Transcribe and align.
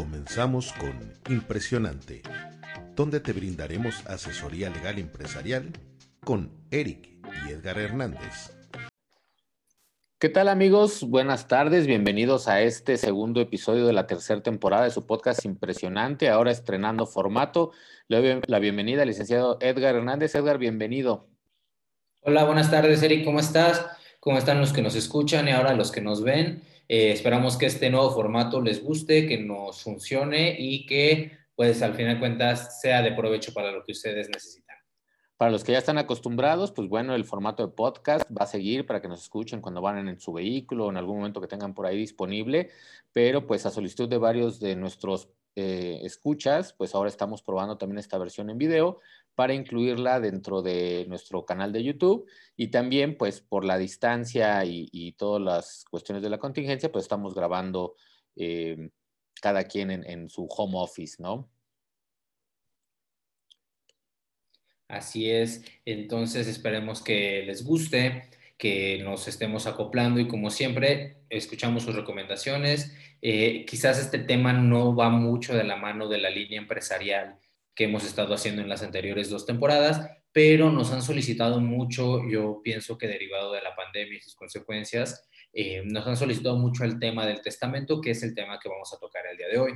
Comenzamos 0.00 0.72
con 0.72 0.98
Impresionante, 1.28 2.22
donde 2.96 3.20
te 3.20 3.34
brindaremos 3.34 4.06
asesoría 4.06 4.70
legal 4.70 4.98
empresarial 4.98 5.72
con 6.24 6.50
Eric 6.70 7.10
y 7.46 7.50
Edgar 7.50 7.78
Hernández. 7.78 8.56
¿Qué 10.18 10.30
tal 10.30 10.48
amigos? 10.48 11.02
Buenas 11.02 11.48
tardes, 11.48 11.86
bienvenidos 11.86 12.48
a 12.48 12.62
este 12.62 12.96
segundo 12.96 13.42
episodio 13.42 13.86
de 13.86 13.92
la 13.92 14.06
tercera 14.06 14.42
temporada 14.42 14.84
de 14.84 14.90
su 14.90 15.04
podcast 15.06 15.44
Impresionante, 15.44 16.30
ahora 16.30 16.50
estrenando 16.50 17.04
formato. 17.04 17.72
Le 18.08 18.22
doy 18.22 18.40
la 18.46 18.58
bienvenida 18.58 19.02
al 19.02 19.08
licenciado 19.08 19.58
Edgar 19.60 19.96
Hernández. 19.96 20.34
Edgar, 20.34 20.56
bienvenido. 20.56 21.28
Hola, 22.22 22.46
buenas 22.46 22.70
tardes 22.70 23.02
Eric, 23.02 23.22
¿cómo 23.26 23.38
estás? 23.38 23.84
¿Cómo 24.18 24.38
están 24.38 24.60
los 24.60 24.72
que 24.72 24.80
nos 24.80 24.94
escuchan 24.94 25.46
y 25.46 25.50
ahora 25.50 25.74
los 25.74 25.92
que 25.92 26.00
nos 26.00 26.22
ven? 26.22 26.62
Eh, 26.92 27.12
esperamos 27.12 27.56
que 27.56 27.66
este 27.66 27.88
nuevo 27.88 28.10
formato 28.10 28.60
les 28.60 28.82
guste, 28.82 29.28
que 29.28 29.38
nos 29.38 29.80
funcione 29.80 30.56
y 30.58 30.86
que 30.86 31.38
pues 31.54 31.82
al 31.82 31.94
final 31.94 32.14
de 32.14 32.18
cuentas 32.18 32.80
sea 32.80 33.00
de 33.00 33.12
provecho 33.12 33.52
para 33.52 33.70
lo 33.70 33.84
que 33.84 33.92
ustedes 33.92 34.28
necesitan. 34.28 34.76
Para 35.36 35.52
los 35.52 35.62
que 35.62 35.70
ya 35.70 35.78
están 35.78 35.98
acostumbrados, 35.98 36.72
pues 36.72 36.88
bueno, 36.88 37.14
el 37.14 37.24
formato 37.24 37.64
de 37.64 37.72
podcast 37.72 38.24
va 38.28 38.42
a 38.42 38.48
seguir 38.48 38.86
para 38.86 39.00
que 39.00 39.06
nos 39.06 39.22
escuchen 39.22 39.60
cuando 39.60 39.80
van 39.80 40.08
en 40.08 40.18
su 40.18 40.32
vehículo 40.32 40.86
o 40.86 40.90
en 40.90 40.96
algún 40.96 41.18
momento 41.18 41.40
que 41.40 41.46
tengan 41.46 41.74
por 41.74 41.86
ahí 41.86 41.96
disponible, 41.96 42.70
pero 43.12 43.46
pues 43.46 43.66
a 43.66 43.70
solicitud 43.70 44.08
de 44.08 44.18
varios 44.18 44.58
de 44.58 44.74
nuestros 44.74 45.28
eh, 45.54 46.00
escuchas, 46.02 46.72
pues 46.72 46.96
ahora 46.96 47.08
estamos 47.08 47.40
probando 47.40 47.78
también 47.78 47.98
esta 47.98 48.18
versión 48.18 48.50
en 48.50 48.58
video 48.58 48.98
para 49.34 49.54
incluirla 49.54 50.20
dentro 50.20 50.62
de 50.62 51.06
nuestro 51.08 51.44
canal 51.44 51.72
de 51.72 51.82
YouTube 51.82 52.28
y 52.56 52.68
también 52.68 53.16
pues 53.16 53.40
por 53.40 53.64
la 53.64 53.78
distancia 53.78 54.64
y, 54.64 55.12
todas 55.12 55.42
las 55.42 55.84
cuestiones 55.90 56.22
de 56.22 56.30
la 56.30 56.38
contingencia, 56.38 56.92
pues 56.92 57.04
estamos 57.04 57.34
grabando 57.34 57.94
eh, 58.36 58.90
cada 59.40 59.64
quien 59.64 59.90
en, 59.90 60.28
su 60.28 60.46
home 60.46 60.74
office, 60.76 61.22
¿no? 61.22 61.50
Así 64.88 65.30
es, 65.30 65.64
entonces 65.84 66.48
esperemos 66.48 67.00
que 67.02 67.44
les 67.46 67.64
guste, 67.64 68.28
que 68.58 68.98
nos 69.02 69.28
estemos 69.28 69.66
acoplando 69.66 70.20
y 70.20 70.28
como 70.28 70.50
siempre 70.50 71.22
escuchamos 71.30 71.84
sus 71.84 71.94
recomendaciones. 71.94 72.94
Eh, 73.22 73.64
quizás 73.66 73.98
este 73.98 74.18
tema 74.18 74.52
no 74.52 74.94
va 74.94 75.08
mucho 75.08 75.54
de 75.54 75.64
la 75.64 75.76
mano 75.76 76.08
de 76.08 76.18
la 76.18 76.28
línea 76.28 76.60
empresarial 76.60 77.38
que 77.80 77.84
hemos 77.84 78.04
estado 78.04 78.34
haciendo 78.34 78.60
en 78.60 78.68
las 78.68 78.82
anteriores 78.82 79.30
dos 79.30 79.46
temporadas, 79.46 80.06
pero 80.32 80.70
nos 80.70 80.92
han 80.92 81.00
solicitado 81.00 81.60
mucho, 81.60 82.28
yo 82.28 82.60
pienso 82.62 82.98
que 82.98 83.08
derivado 83.08 83.54
de 83.54 83.62
la 83.62 83.74
pandemia 83.74 84.18
y 84.18 84.20
sus 84.20 84.34
consecuencias, 84.34 85.26
eh, 85.54 85.80
nos 85.86 86.06
han 86.06 86.18
solicitado 86.18 86.58
mucho 86.58 86.84
el 86.84 86.98
tema 86.98 87.24
del 87.24 87.40
testamento, 87.40 88.02
que 88.02 88.10
es 88.10 88.22
el 88.22 88.34
tema 88.34 88.60
que 88.60 88.68
vamos 88.68 88.92
a 88.92 88.98
tocar 88.98 89.22
el 89.30 89.38
día 89.38 89.48
de 89.48 89.58
hoy. 89.58 89.72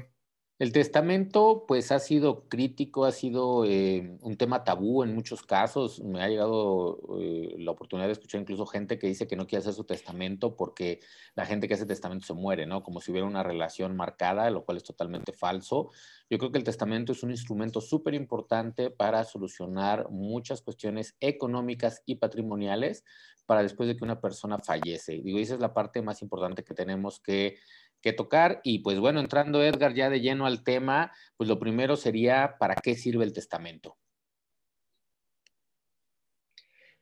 El 0.61 0.71
testamento, 0.71 1.65
pues, 1.67 1.91
ha 1.91 1.99
sido 1.99 2.49
crítico, 2.49 3.07
ha 3.07 3.11
sido 3.11 3.65
eh, 3.65 4.17
un 4.21 4.37
tema 4.37 4.63
tabú 4.63 5.03
en 5.03 5.13
muchos 5.13 5.43
casos. 5.43 6.01
Me 6.05 6.23
ha 6.23 6.29
llegado 6.29 7.01
eh, 7.19 7.57
la 7.59 7.73
oportunidad 7.73 8.07
de 8.07 8.13
escuchar 8.13 8.41
incluso 8.41 8.65
gente 8.65 8.97
que 8.97 9.09
dice 9.09 9.27
que 9.27 9.35
no 9.35 9.49
quiere 9.49 9.63
hacer 9.63 9.75
su 9.75 9.83
testamento 9.83 10.55
porque 10.57 11.01
la 11.35 11.45
gente 11.45 11.67
que 11.67 11.75
hace 11.75 11.87
testamento 11.87 12.25
se 12.25 12.35
muere, 12.35 12.67
¿no? 12.67 12.85
Como 12.85 13.01
si 13.01 13.11
hubiera 13.11 13.27
una 13.27 13.43
relación 13.43 13.97
marcada, 13.97 14.49
lo 14.51 14.65
cual 14.65 14.77
es 14.77 14.85
totalmente 14.85 15.33
falso. 15.33 15.91
Yo 16.31 16.39
creo 16.39 16.53
que 16.53 16.59
el 16.59 16.65
testamento 16.65 17.11
es 17.11 17.25
un 17.25 17.33
instrumento 17.33 17.81
súper 17.81 18.15
importante 18.15 18.91
para 18.91 19.25
solucionar 19.25 20.09
muchas 20.11 20.63
cuestiones 20.63 21.17
económicas 21.19 22.03
y 22.07 22.15
patrimoniales 22.17 23.03
para 23.47 23.63
después 23.63 23.89
de 23.89 23.97
que 23.97 24.05
una 24.05 24.21
persona 24.21 24.59
fallece. 24.59 25.21
Digo, 25.23 25.39
esa 25.39 25.55
es 25.55 25.61
la 25.61 25.75
parte 25.75 26.01
más 26.01 26.23
importante 26.23 26.65
que 26.65 26.75
tenemos 26.75 27.21
que 27.21 27.57
que 28.05 28.13
tocar. 28.13 28.61
Y 28.63 28.81
pues 28.81 29.01
bueno, 29.01 29.19
entrando 29.19 29.65
Edgar 29.65 29.95
ya 29.95 30.11
de 30.11 30.21
lleno 30.21 30.45
al 30.45 30.63
tema, 30.63 31.11
pues 31.39 31.49
lo 31.49 31.59
primero 31.59 31.97
sería, 31.97 32.57
¿para 32.61 32.75
qué 32.75 32.97
sirve 32.97 33.25
el 33.25 33.33
testamento? 33.33 33.97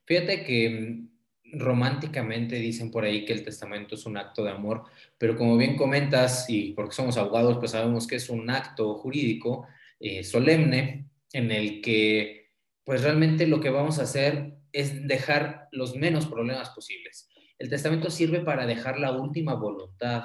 Fíjate 0.05 0.45
que 0.45 0.69
mm, 0.69 1.59
románticamente 1.59 2.55
dicen 2.55 2.89
por 2.89 3.03
ahí 3.03 3.25
que 3.25 3.33
el 3.33 3.43
testamento 3.43 3.95
es 3.95 4.05
un 4.05 4.15
acto 4.15 4.45
de 4.45 4.51
amor, 4.51 4.85
pero 5.17 5.35
como 5.35 5.57
bien 5.57 5.75
comentas, 5.75 6.49
y 6.49 6.71
porque 6.71 6.95
somos 6.95 7.17
abogados, 7.17 7.57
pues 7.57 7.71
sabemos 7.71 8.07
que 8.07 8.15
es 8.15 8.29
un 8.29 8.49
acto 8.49 8.95
jurídico 8.95 9.67
eh, 9.99 10.23
solemne 10.23 11.09
en 11.33 11.51
el 11.51 11.81
que 11.81 12.51
pues 12.85 13.03
realmente 13.03 13.45
lo 13.45 13.59
que 13.59 13.69
vamos 13.69 13.99
a 13.99 14.03
hacer 14.03 14.55
es 14.71 15.05
dejar 15.07 15.67
los 15.71 15.95
menos 15.95 16.27
problemas 16.27 16.69
posibles. 16.69 17.29
El 17.59 17.69
testamento 17.69 18.09
sirve 18.09 18.39
para 18.39 18.65
dejar 18.65 18.99
la 18.99 19.11
última 19.11 19.53
voluntad, 19.53 20.23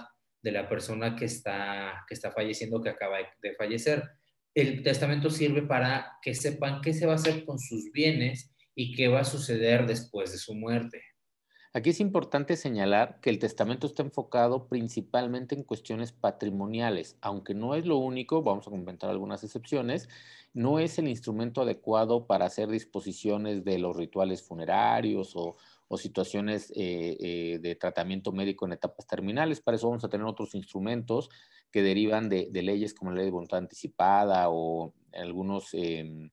de 0.49 0.53
la 0.53 0.69
persona 0.69 1.15
que 1.15 1.27
está, 1.27 2.05
que 2.09 2.15
está 2.15 2.33
falleciendo, 2.33 2.81
que 2.81 2.89
acaba 2.89 3.19
de 3.19 3.55
fallecer. 3.55 4.03
El 4.55 4.83
testamento 4.83 5.29
sirve 5.29 5.63
para 5.63 6.19
que 6.23 6.35
sepan 6.35 6.81
qué 6.81 6.95
se 6.95 7.07
va 7.07 7.13
a 7.13 7.17
hacer 7.17 7.45
con 7.45 7.59
sus 7.59 7.93
bienes 7.93 8.55
y 8.75 8.95
qué 8.95 9.09
va 9.09 9.21
a 9.21 9.25
suceder 9.25 9.87
después 9.87 10.33
de 10.33 10.39
su 10.39 10.55
muerte. 10.55 11.03
Aquí 11.75 11.91
es 11.91 12.01
importante 12.01 12.57
señalar 12.57 13.21
que 13.21 13.29
el 13.29 13.39
testamento 13.39 13.87
está 13.87 14.03
enfocado 14.03 14.69
principalmente 14.69 15.55
en 15.55 15.65
cuestiones 15.65 16.13
patrimoniales, 16.13 17.19
aunque 17.21 17.53
no 17.53 17.75
es 17.75 17.85
lo 17.85 17.99
único, 17.99 18.43
vamos 18.43 18.67
a 18.67 18.71
comentar 18.71 19.11
algunas 19.11 19.45
excepciones, 19.45 20.09
no 20.55 20.79
es 20.79 20.99
el 20.99 21.09
instrumento 21.09 21.63
adecuado 21.63 22.27
para 22.27 22.47
hacer 22.47 22.69
disposiciones 22.69 23.65
de 23.65 23.79
los 23.79 23.97
rituales 23.97 24.43
funerarios 24.43 25.33
o, 25.35 25.57
situaciones 25.97 26.71
eh, 26.77 27.17
eh, 27.19 27.59
de 27.63 27.75
tratamiento 27.75 28.31
médico 28.31 28.67
en 28.67 28.75
etapas 28.75 29.07
terminales. 29.07 29.63
Para 29.63 29.77
eso 29.77 29.89
vamos 29.89 30.05
a 30.05 30.11
tener 30.11 30.27
otros 30.27 30.55
instrumentos 30.55 31.31
que 31.71 31.83
derivan 31.83 32.29
de, 32.29 32.51
leyes 32.53 32.93
como 32.93 33.11
la 33.11 33.19
ley 33.19 33.27
de 33.27 33.31
voluntad 33.31 33.59
anticipada 33.59 34.51
o 34.51 34.93
algunos 35.15 35.73
em, 35.73 36.31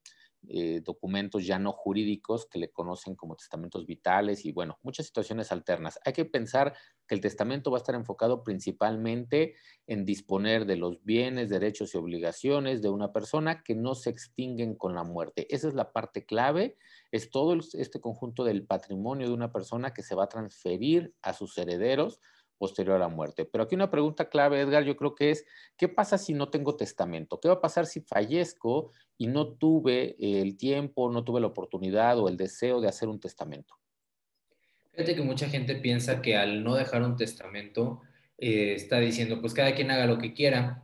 eh, 0.50 0.82
documentos 0.84 1.46
ya 1.46 1.60
no 1.60 1.72
jurídicos 1.72 2.46
que 2.46 2.60
le 2.60 2.72
conocen 2.72 3.16
como 3.16 3.36
testamentos 3.36 3.86
vitales 3.86 4.46
y 4.46 4.52
bueno, 4.52 4.78
muchas 4.84 5.06
situaciones 5.06 5.52
alternas. 5.52 6.00
Hay 6.06 6.14
que 6.14 6.26
pensar 6.26 6.74
que 7.08 7.16
el 7.16 7.22
testamento 7.22 7.72
va 7.72 7.78
a 7.78 7.82
estar 7.82 7.96
enfocado 7.96 8.44
principalmente 8.44 9.56
en 9.88 10.06
disponer 10.06 10.66
de 10.66 10.78
los 10.78 11.04
bienes, 11.04 11.50
derechos 11.50 11.94
y 11.94 11.98
obligaciones 11.98 12.82
de 12.82 12.90
una 12.90 13.12
persona 13.12 13.64
que 13.64 13.76
no 13.76 13.96
se 13.96 14.10
extinguen 14.10 14.76
con 14.76 14.96
la 14.96 15.04
muerte. 15.04 15.48
Esa 15.54 15.68
es 15.68 15.74
la 15.74 15.92
parte 15.92 16.26
clave, 16.26 16.78
es 17.12 17.30
todo 17.30 17.58
este 17.74 18.00
conjunto 18.00 18.44
del 18.44 18.66
patrimonio 18.66 19.28
de 19.28 19.34
una 19.34 19.52
persona 19.52 19.94
que 19.94 20.04
se 20.04 20.16
va 20.16 20.26
a 20.26 20.30
transferir 20.30 21.14
a 21.22 21.34
sus 21.34 21.58
herederos 21.58 22.20
posterior 22.58 22.96
a 22.96 23.00
la 23.00 23.08
muerte. 23.08 23.46
Pero 23.46 23.64
aquí 23.64 23.76
una 23.76 23.92
pregunta 23.92 24.30
clave, 24.30 24.62
Edgar, 24.62 24.84
yo 24.84 24.96
creo 24.96 25.16
que 25.16 25.32
es, 25.32 25.46
¿qué 25.78 25.88
pasa 25.88 26.18
si 26.18 26.34
no 26.34 26.50
tengo 26.50 26.76
testamento? 26.76 27.40
¿Qué 27.40 27.48
va 27.48 27.56
a 27.56 27.62
pasar 27.62 27.86
si 27.86 28.02
fallezco 28.02 28.92
y 29.18 29.28
no 29.28 29.54
tuve 29.54 30.16
el 30.20 30.58
tiempo, 30.58 31.12
no 31.12 31.24
tuve 31.24 31.42
la 31.42 31.48
oportunidad 31.48 32.20
o 32.20 32.30
el 32.30 32.38
deseo 32.38 32.82
de 32.82 32.88
hacer 32.88 33.10
un 33.10 33.20
testamento? 33.20 33.76
Fíjate 34.92 35.16
que 35.16 35.22
mucha 35.24 35.50
gente 35.50 35.76
piensa 35.76 36.22
que 36.22 36.38
al 36.38 36.64
no 36.64 36.76
dejar 36.76 37.04
un 37.04 37.18
testamento, 37.18 38.02
eh, 38.38 38.74
está 38.76 39.00
diciendo, 39.00 39.42
pues 39.42 39.54
cada 39.54 39.76
quien 39.76 39.92
haga 39.92 40.06
lo 40.06 40.18
que 40.18 40.34
quiera. 40.34 40.84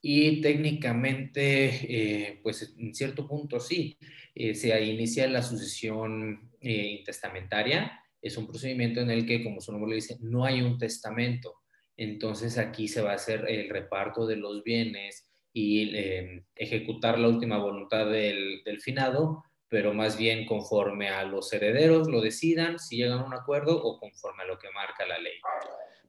Y 0.00 0.40
técnicamente, 0.40 1.66
eh, 1.66 2.40
pues 2.42 2.74
en 2.78 2.94
cierto 2.94 3.26
punto 3.26 3.58
sí, 3.58 3.98
eh, 4.34 4.54
se 4.54 4.80
inicia 4.84 5.26
la 5.26 5.42
sucesión 5.42 6.52
intestamentaria 6.60 8.00
es 8.20 8.36
un 8.36 8.46
procedimiento 8.46 9.00
en 9.00 9.10
el 9.10 9.26
que, 9.26 9.42
como 9.42 9.60
su 9.60 9.72
nombre 9.72 9.90
le 9.90 9.96
dice, 9.96 10.16
no 10.20 10.44
hay 10.44 10.62
un 10.62 10.78
testamento. 10.78 11.54
Entonces 11.96 12.58
aquí 12.58 12.88
se 12.88 13.02
va 13.02 13.12
a 13.12 13.16
hacer 13.16 13.44
el 13.48 13.68
reparto 13.68 14.26
de 14.26 14.36
los 14.36 14.62
bienes 14.62 15.28
y 15.52 15.96
em, 15.96 16.44
ejecutar 16.54 17.18
la 17.18 17.28
última 17.28 17.58
voluntad 17.58 18.06
del, 18.06 18.62
finado, 18.80 19.42
pero 19.68 19.92
más 19.92 20.16
bien 20.16 20.46
conforme 20.46 21.08
a 21.08 21.24
los 21.24 21.52
herederos 21.52 22.08
lo 22.08 22.20
decidan, 22.20 22.78
si 22.78 22.96
llegan 22.96 23.18
a 23.18 23.24
un 23.24 23.34
acuerdo 23.34 23.76
o 23.82 23.98
conforme 23.98 24.44
a 24.44 24.46
lo 24.46 24.58
que 24.58 24.68
marca 24.70 25.04
la 25.06 25.18
ley. 25.18 25.34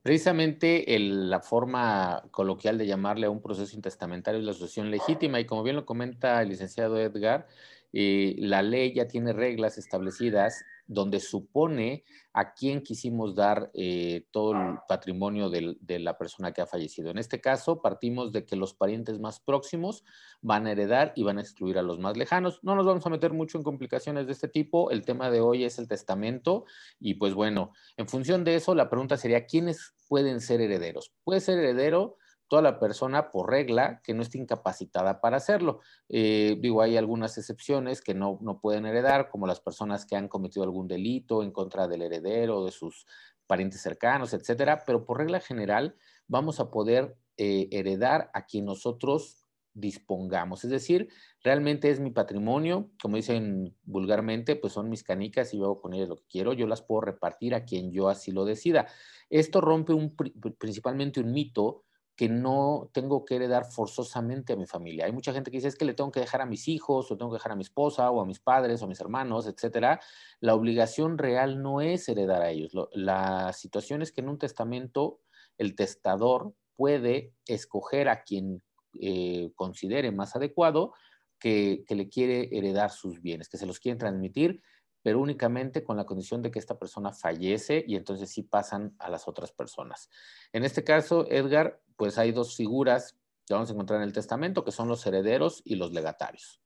Precisamente 0.03 0.85
la 0.99 1.41
forma 1.41 2.23
coloquial 2.31 2.77
de 2.77 2.85
llamarle 2.85 3.25
a 3.25 3.31
un 3.31 3.41
proceso 3.41 3.75
intestamentario 3.75 4.39
es 4.39 4.45
la 4.45 4.53
sucesión 4.53 4.91
legítima 4.91 5.39
y 5.39 5.45
como 5.45 5.63
bien 5.63 5.75
lo 5.75 5.85
comenta 5.85 6.41
el 6.41 6.49
licenciado 6.49 6.99
Edgar, 6.99 7.47
eh, 7.93 8.35
la 8.37 8.61
ley 8.61 8.93
ya 8.93 9.07
tiene 9.07 9.33
reglas 9.33 9.77
establecidas 9.77 10.63
donde 10.89 11.19
supone 11.19 12.03
a 12.33 12.53
quién 12.53 12.81
quisimos 12.81 13.35
dar 13.35 13.69
eh, 13.75 14.25
todo 14.31 14.53
el 14.53 14.77
patrimonio 14.87 15.49
de 15.49 15.99
la 15.99 16.17
persona 16.17 16.51
que 16.51 16.61
ha 16.61 16.65
fallecido. 16.65 17.11
En 17.11 17.19
este 17.19 17.39
caso, 17.39 17.81
partimos 17.81 18.31
de 18.31 18.43
que 18.43 18.55
los 18.55 18.73
parientes 18.73 19.19
más 19.19 19.39
próximos 19.39 20.03
van 20.41 20.65
a 20.65 20.71
heredar 20.71 21.13
y 21.15 21.23
van 21.23 21.37
a 21.37 21.41
excluir 21.41 21.77
a 21.77 21.83
los 21.83 21.99
más 21.99 22.17
lejanos. 22.17 22.59
No 22.63 22.75
nos 22.75 22.87
vamos 22.87 23.05
a 23.05 23.11
meter 23.11 23.33
mucho 23.33 23.59
en 23.59 23.63
complicaciones 23.63 24.25
de 24.25 24.31
este 24.31 24.47
tipo. 24.47 24.89
El 24.89 25.05
tema 25.05 25.29
de 25.29 25.41
hoy 25.41 25.63
es 25.63 25.77
el 25.77 25.87
testamento 25.87 26.65
y 26.99 27.15
pues 27.15 27.35
bueno, 27.35 27.71
en 27.97 28.07
función 28.07 28.43
de 28.43 28.55
eso, 28.55 28.73
la 28.73 28.89
pregunta 28.89 29.15
sería, 29.17 29.45
¿quiénes 29.45 29.93
pueden 30.07 30.41
ser 30.41 30.59
herederos? 30.59 31.11
Puede 31.23 31.39
ser 31.39 31.59
heredero 31.59 32.17
toda 32.49 32.61
la 32.61 32.79
persona 32.79 33.31
por 33.31 33.49
regla 33.49 34.01
que 34.03 34.13
no 34.13 34.23
esté 34.23 34.39
incapacitada 34.39 35.21
para 35.21 35.37
hacerlo. 35.37 35.79
Eh, 36.09 36.57
digo, 36.59 36.81
hay 36.81 36.97
algunas 36.97 37.37
excepciones 37.37 38.01
que 38.01 38.13
no, 38.13 38.39
pueden 38.61 38.85
heredar, 38.85 39.29
como 39.29 39.47
las 39.47 39.61
personas 39.61 40.05
que 40.05 40.15
han 40.15 40.27
cometido 40.27 40.63
algún 40.63 40.87
delito 40.87 41.43
en 41.43 41.51
contra 41.51 41.87
del 41.87 42.01
heredero, 42.01 42.65
de 42.65 42.71
sus 42.71 43.05
parientes 43.47 43.81
cercanos, 43.81 44.33
etcétera, 44.33 44.83
pero 44.85 45.05
por 45.05 45.19
regla 45.19 45.39
general 45.39 45.95
vamos 46.27 46.59
a 46.59 46.69
poder 46.71 47.15
eh, 47.37 47.69
heredar 47.71 48.29
a 48.33 48.45
quien 48.45 48.65
nosotros 48.65 49.45
dispongamos. 49.73 50.63
Es 50.63 50.71
decir, 50.71 51.09
realmente 51.43 51.89
es 51.89 51.99
mi 51.99 52.11
patrimonio, 52.11 52.89
como 53.01 53.15
dicen 53.15 53.75
vulgarmente, 53.83 54.55
pues 54.55 54.73
son 54.73 54.89
mis 54.89 55.03
canicas 55.03 55.53
y 55.53 55.59
yo 55.59 55.65
hago 55.65 55.81
con 55.81 55.93
ellas 55.93 56.09
lo 56.09 56.17
que 56.17 56.25
quiero, 56.29 56.53
yo 56.53 56.67
las 56.67 56.81
puedo 56.81 57.01
repartir 57.01 57.55
a 57.55 57.63
quien 57.63 57.91
yo 57.91 58.09
así 58.09 58.31
lo 58.31 58.45
decida. 58.45 58.87
Esto 59.29 59.61
rompe 59.61 59.93
un, 59.93 60.15
principalmente 60.57 61.19
un 61.19 61.31
mito 61.31 61.85
que 62.19 62.27
no 62.27 62.89
tengo 62.91 63.23
que 63.23 63.37
heredar 63.37 63.63
forzosamente 63.63 64.51
a 64.51 64.57
mi 64.57 64.65
familia. 64.65 65.05
Hay 65.05 65.13
mucha 65.13 65.31
gente 65.31 65.49
que 65.49 65.55
dice 65.55 65.69
es 65.69 65.77
que 65.77 65.85
le 65.85 65.93
tengo 65.93 66.11
que 66.11 66.19
dejar 66.19 66.41
a 66.41 66.45
mis 66.45 66.67
hijos, 66.67 67.09
o 67.09 67.15
tengo 67.15 67.31
que 67.31 67.37
dejar 67.37 67.53
a 67.53 67.55
mi 67.55 67.61
esposa, 67.61 68.11
o 68.11 68.19
a 68.19 68.25
mis 68.25 68.41
padres, 68.41 68.81
o 68.81 68.85
a 68.85 68.87
mis 68.89 68.99
hermanos, 68.99 69.47
etcétera. 69.47 70.01
La 70.41 70.53
obligación 70.53 71.17
real 71.17 71.63
no 71.63 71.79
es 71.79 72.09
heredar 72.09 72.41
a 72.41 72.49
ellos. 72.49 72.73
la 72.91 73.53
situación 73.53 74.01
es 74.01 74.11
que 74.11 74.19
en 74.19 74.27
un 74.27 74.37
testamento 74.37 75.21
el 75.57 75.75
testador 75.75 76.53
puede 76.75 77.35
escoger 77.45 78.09
a 78.09 78.23
quien 78.23 78.63
eh, 78.99 79.53
considere 79.55 80.11
más 80.11 80.35
adecuado 80.35 80.91
que, 81.39 81.85
que 81.87 81.95
le 81.95 82.09
quiere 82.09 82.49
heredar 82.51 82.91
sus 82.91 83.21
bienes, 83.21 83.47
que 83.47 83.57
se 83.57 83.65
los 83.65 83.79
quieren 83.79 83.97
transmitir 83.97 84.61
pero 85.01 85.21
únicamente 85.21 85.85
con 85.85 85.95
la 85.95 86.05
condición 86.05 86.41
de 86.41 86.51
que 86.51 86.59
esta 86.59 86.77
persona 86.77 87.13
fallece 87.13 87.85
y 87.87 87.95
entonces 87.95 88.29
sí 88.29 88.43
pasan 88.43 88.97
a 88.99 89.09
las 89.09 89.29
otras 89.29 89.53
personas. 89.53 90.09
En 90.51 90.65
este 90.65 90.83
caso, 90.83 91.25
Edgar, 91.31 91.79
pues 91.99 92.17
hay 92.17 92.31
dos 92.31 92.55
figuras 92.55 93.17
que 93.45 93.53
vamos 93.53 93.69
a 93.69 93.73
encontrar 93.73 94.01
en 94.01 94.07
el 94.07 94.13
testamento, 94.13 94.63
que 94.63 94.71
son 94.71 94.87
los 94.87 95.05
herederos 95.05 95.61
y 95.65 95.75
los 95.75 95.91
legatarios. 95.91 96.61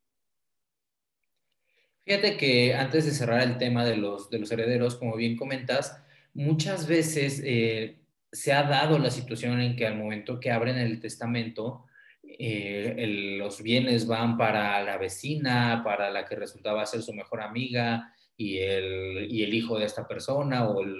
Fíjate 2.06 2.38
que 2.38 2.75
antes 2.75 3.06
de 3.06 3.12
cerrar 3.12 3.41
el 3.41 3.57
tema 3.57 3.83
de 3.83 3.97
los, 3.97 4.30
de 4.30 4.38
los 4.38 4.51
herederos, 4.51 4.95
como 4.95 5.15
bien 5.15 5.35
comentas, 5.35 6.00
muchas 6.35 6.88
veces 6.88 7.41
eh, 7.44 8.00
se 8.31 8.53
ha 8.53 8.63
dado 8.63 9.00
la 9.00 9.09
situación 9.09 9.59
en 9.59 9.75
que 9.75 9.88
al 9.88 9.97
momento 9.97 10.39
que 10.39 10.51
abren 10.51 10.77
el 10.77 11.00
testamento, 11.00 11.86
eh, 12.21 13.38
los 13.39 13.63
bienes 13.63 14.06
van 14.06 14.38
para 14.38 14.83
la 14.83 14.97
vecina, 14.97 15.81
para 15.83 16.12
la 16.12 16.25
que 16.25 16.36
resultaba 16.36 16.86
ser 16.86 17.01
su 17.01 17.13
mejor 17.13 17.41
amiga, 17.41 18.13
y 18.38 18.59
el, 18.59 19.27
y 19.31 19.44
el 19.44 19.53
hijo 19.53 19.79
de 19.79 19.86
esta 19.86 20.07
persona 20.07 20.68
o 20.68 20.81
el, 20.81 20.95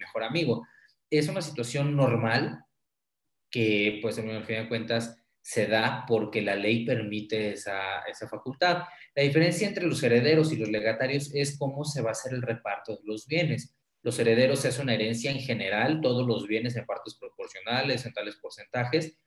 mejor 0.00 0.24
amigo. 0.24 0.66
Es 1.10 1.28
una 1.28 1.42
situación 1.42 1.96
normal 1.96 2.64
que, 3.52 4.00
pues, 4.02 4.18
en 4.18 4.44
fin 4.44 4.56
de 4.56 4.68
cuentas, 4.68 5.16
se 5.40 5.66
da 5.66 6.04
porque 6.06 6.40
la 6.40 6.56
ley 6.56 6.84
permite 6.84 7.52
esa, 7.52 8.00
esa 8.08 8.28
facultad. 8.28 8.84
La 9.14 9.22
diferencia 9.22 9.68
entre 9.68 9.86
los 9.86 10.02
herederos 10.02 10.52
y 10.52 10.56
los 10.56 10.68
legatarios 10.68 11.34
es 11.34 11.58
cómo 11.58 11.84
se 11.84 12.00
va 12.00 12.10
a 12.10 12.12
hacer 12.12 12.32
el 12.32 12.42
reparto 12.42 12.96
de 12.96 13.02
los 13.04 13.26
bienes. 13.26 13.76
Los 14.02 14.18
herederos 14.18 14.64
es 14.64 14.78
una 14.78 14.94
herencia 14.94 15.30
en 15.30 15.38
general, 15.38 16.00
todos 16.00 16.26
los 16.26 16.46
bienes 16.46 16.76
en 16.76 16.86
partes 16.86 17.14
proporcionales, 17.14 18.06
en 18.06 18.12
tales 18.12 18.36
porcentajes, 18.36 19.18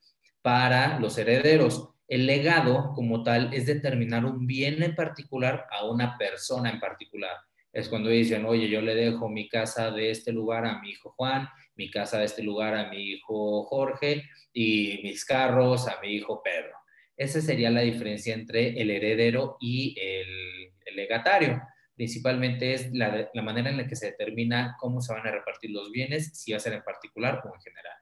para 0.42 1.00
los 1.00 1.18
herederos. 1.18 1.90
El 2.08 2.26
legado 2.26 2.92
como 2.94 3.24
tal 3.24 3.54
es 3.54 3.66
determinar 3.66 4.26
un 4.26 4.46
bien 4.48 4.84
en 4.84 4.96
particular 4.96 5.66
a 5.72 5.86
una 5.86 6.18
persona 6.18 6.70
en 6.70 6.80
particular. 6.80 7.38
Es 7.76 7.90
cuando 7.90 8.10
dicen, 8.10 8.46
oye, 8.46 8.70
yo 8.70 8.80
le 8.80 8.96
dejo 8.96 9.28
mi 9.28 9.50
casa 9.50 9.92
de 9.92 10.10
este 10.10 10.32
lugar 10.32 10.66
a 10.66 10.80
mi 10.80 10.92
hijo 10.92 11.14
Juan, 11.18 11.50
mi 11.76 11.92
casa 11.92 12.20
de 12.20 12.24
este 12.24 12.42
lugar 12.42 12.74
a 12.74 12.90
mi 12.90 13.04
hijo 13.04 13.66
Jorge 13.66 14.24
y 14.54 15.02
mis 15.04 15.26
carros 15.26 15.86
a 15.90 16.00
mi 16.02 16.14
hijo 16.14 16.42
Pedro. 16.42 16.72
Esa 17.18 17.42
sería 17.42 17.70
la 17.70 17.82
diferencia 17.82 18.34
entre 18.34 18.82
el 18.82 18.90
heredero 18.92 19.58
y 19.60 19.94
el, 20.00 20.96
legatario. 20.96 21.62
Principalmente 21.94 22.74
es 22.74 22.94
la, 22.94 23.30
la 23.34 23.42
manera 23.42 23.70
en 23.70 23.76
la 23.76 23.88
que 23.88 23.98
se 23.98 24.06
determina 24.06 24.78
cómo 24.80 25.02
se 25.02 25.14
van 25.14 25.28
a 25.28 25.32
repartir 25.32 25.72
los 25.72 25.92
bienes, 25.92 26.32
si 26.34 26.54
va 26.54 26.58
a 26.58 26.62
ser 26.62 26.72
en 26.72 26.84
particular 26.84 27.42
o 27.44 27.54
en 27.54 27.60
general. 27.60 27.98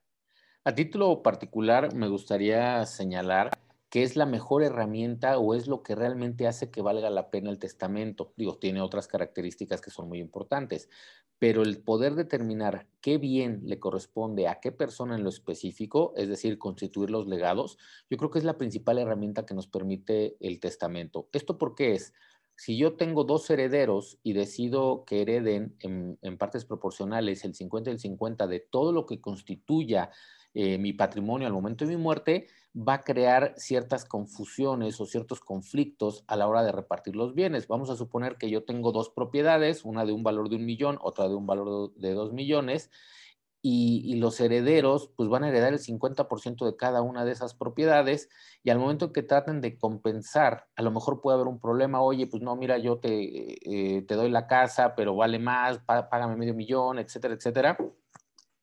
A 0.65 0.75
título 0.75 1.23
particular, 1.23 1.95
me 1.95 2.07
gustaría 2.07 2.85
señalar 2.85 3.49
que 3.93 4.01
es 4.01 4.15
la 4.15 4.25
mejor 4.25 4.63
herramienta 4.63 5.37
o 5.37 5.53
es 5.53 5.67
lo 5.67 5.83
que 5.83 5.93
realmente 5.93 6.47
hace 6.47 6.71
que 6.71 6.81
valga 6.81 7.11
la 7.11 7.29
pena 7.29 7.51
el 7.51 7.59
testamento. 7.59 8.33
Digo, 8.35 8.57
tiene 8.57 8.81
otras 8.81 9.05
características 9.05 9.81
que 9.81 9.91
son 9.91 10.07
muy 10.07 10.17
importantes, 10.17 10.89
pero 11.37 11.61
el 11.61 11.77
poder 11.77 12.15
determinar 12.15 12.87
qué 13.01 13.19
bien 13.19 13.61
le 13.65 13.77
corresponde 13.77 14.47
a 14.47 14.59
qué 14.59 14.71
persona 14.71 15.13
en 15.13 15.21
lo 15.21 15.29
específico, 15.29 16.11
es 16.17 16.27
decir, 16.27 16.57
constituir 16.57 17.11
los 17.11 17.27
legados, 17.27 17.77
yo 18.09 18.17
creo 18.17 18.31
que 18.31 18.39
es 18.39 18.45
la 18.45 18.57
principal 18.57 18.97
herramienta 18.97 19.45
que 19.45 19.53
nos 19.53 19.67
permite 19.67 20.37
el 20.39 20.59
testamento. 20.59 21.29
¿Esto 21.31 21.59
por 21.59 21.75
qué 21.75 21.93
es? 21.93 22.13
Si 22.55 22.77
yo 22.77 22.93
tengo 22.93 23.25
dos 23.25 23.47
herederos 23.51 24.17
y 24.23 24.33
decido 24.33 25.05
que 25.05 25.21
hereden 25.21 25.75
en, 25.81 26.37
partes 26.39 26.65
proporcionales 26.65 27.45
el 27.45 27.53
50 27.53 27.91
y 27.91 27.93
el 27.93 27.99
50 27.99 28.47
de 28.47 28.59
todo 28.59 28.91
lo 28.91 29.05
que 29.05 29.21
constituya 29.21 30.09
eh, 30.55 30.79
mi 30.79 30.93
patrimonio 30.93 31.45
al 31.45 31.53
momento 31.53 31.85
de 31.85 31.95
mi 31.95 32.01
muerte, 32.01 32.47
va 32.75 32.95
a 32.95 33.03
crear 33.03 33.53
ciertas 33.57 34.05
confusiones 34.05 34.99
o 34.99 35.05
ciertos 35.05 35.39
conflictos 35.39 36.23
a 36.27 36.35
la 36.35 36.47
hora 36.47 36.63
de 36.63 36.71
repartir 36.71 37.15
los 37.15 37.35
bienes. 37.35 37.67
Vamos 37.67 37.89
a 37.89 37.95
suponer 37.95 38.37
que 38.37 38.49
yo 38.49 38.63
tengo 38.63 38.91
dos 38.91 39.09
propiedades, 39.09 39.85
una 39.85 40.05
de 40.05 40.11
un 40.11 40.23
valor 40.23 40.49
de 40.49 40.55
un 40.55 40.65
millón, 40.65 40.97
otra 41.01 41.27
de 41.27 41.35
un 41.35 41.45
valor 41.45 41.93
de 41.95 42.13
dos 42.13 42.33
millones, 42.33 42.89
y, 43.65 44.15
los 44.17 44.39
herederos 44.41 45.09
pues 45.15 45.29
van 45.29 45.45
a 45.45 45.49
heredar 45.49 45.71
el 45.71 45.79
50% 45.79 46.65
de 46.65 46.75
cada 46.75 47.01
una 47.01 47.23
de 47.23 47.31
esas 47.31 47.53
propiedades 47.53 48.29
y 48.61 48.69
al 48.69 48.77
momento 48.77 49.13
que 49.13 49.23
traten 49.23 49.61
de 49.61 49.77
compensar, 49.77 50.67
a 50.75 50.81
lo 50.81 50.91
mejor 50.91 51.21
puede 51.21 51.35
haber 51.35 51.47
un 51.47 51.61
problema, 51.61 52.01
oye, 52.01 52.27
pues 52.27 52.43
no, 52.43 52.57
mira, 52.57 52.77
yo 52.77 52.99
te, 52.99 53.97
eh, 53.97 54.01
te 54.01 54.15
doy 54.15 54.29
la 54.29 54.47
casa, 54.47 54.95
pero 54.95 55.15
vale 55.15 55.39
más, 55.39 55.79
págame 55.79 56.35
medio 56.35 56.53
millón, 56.53 56.99
etcétera, 56.99 57.35
etcétera. 57.35 57.77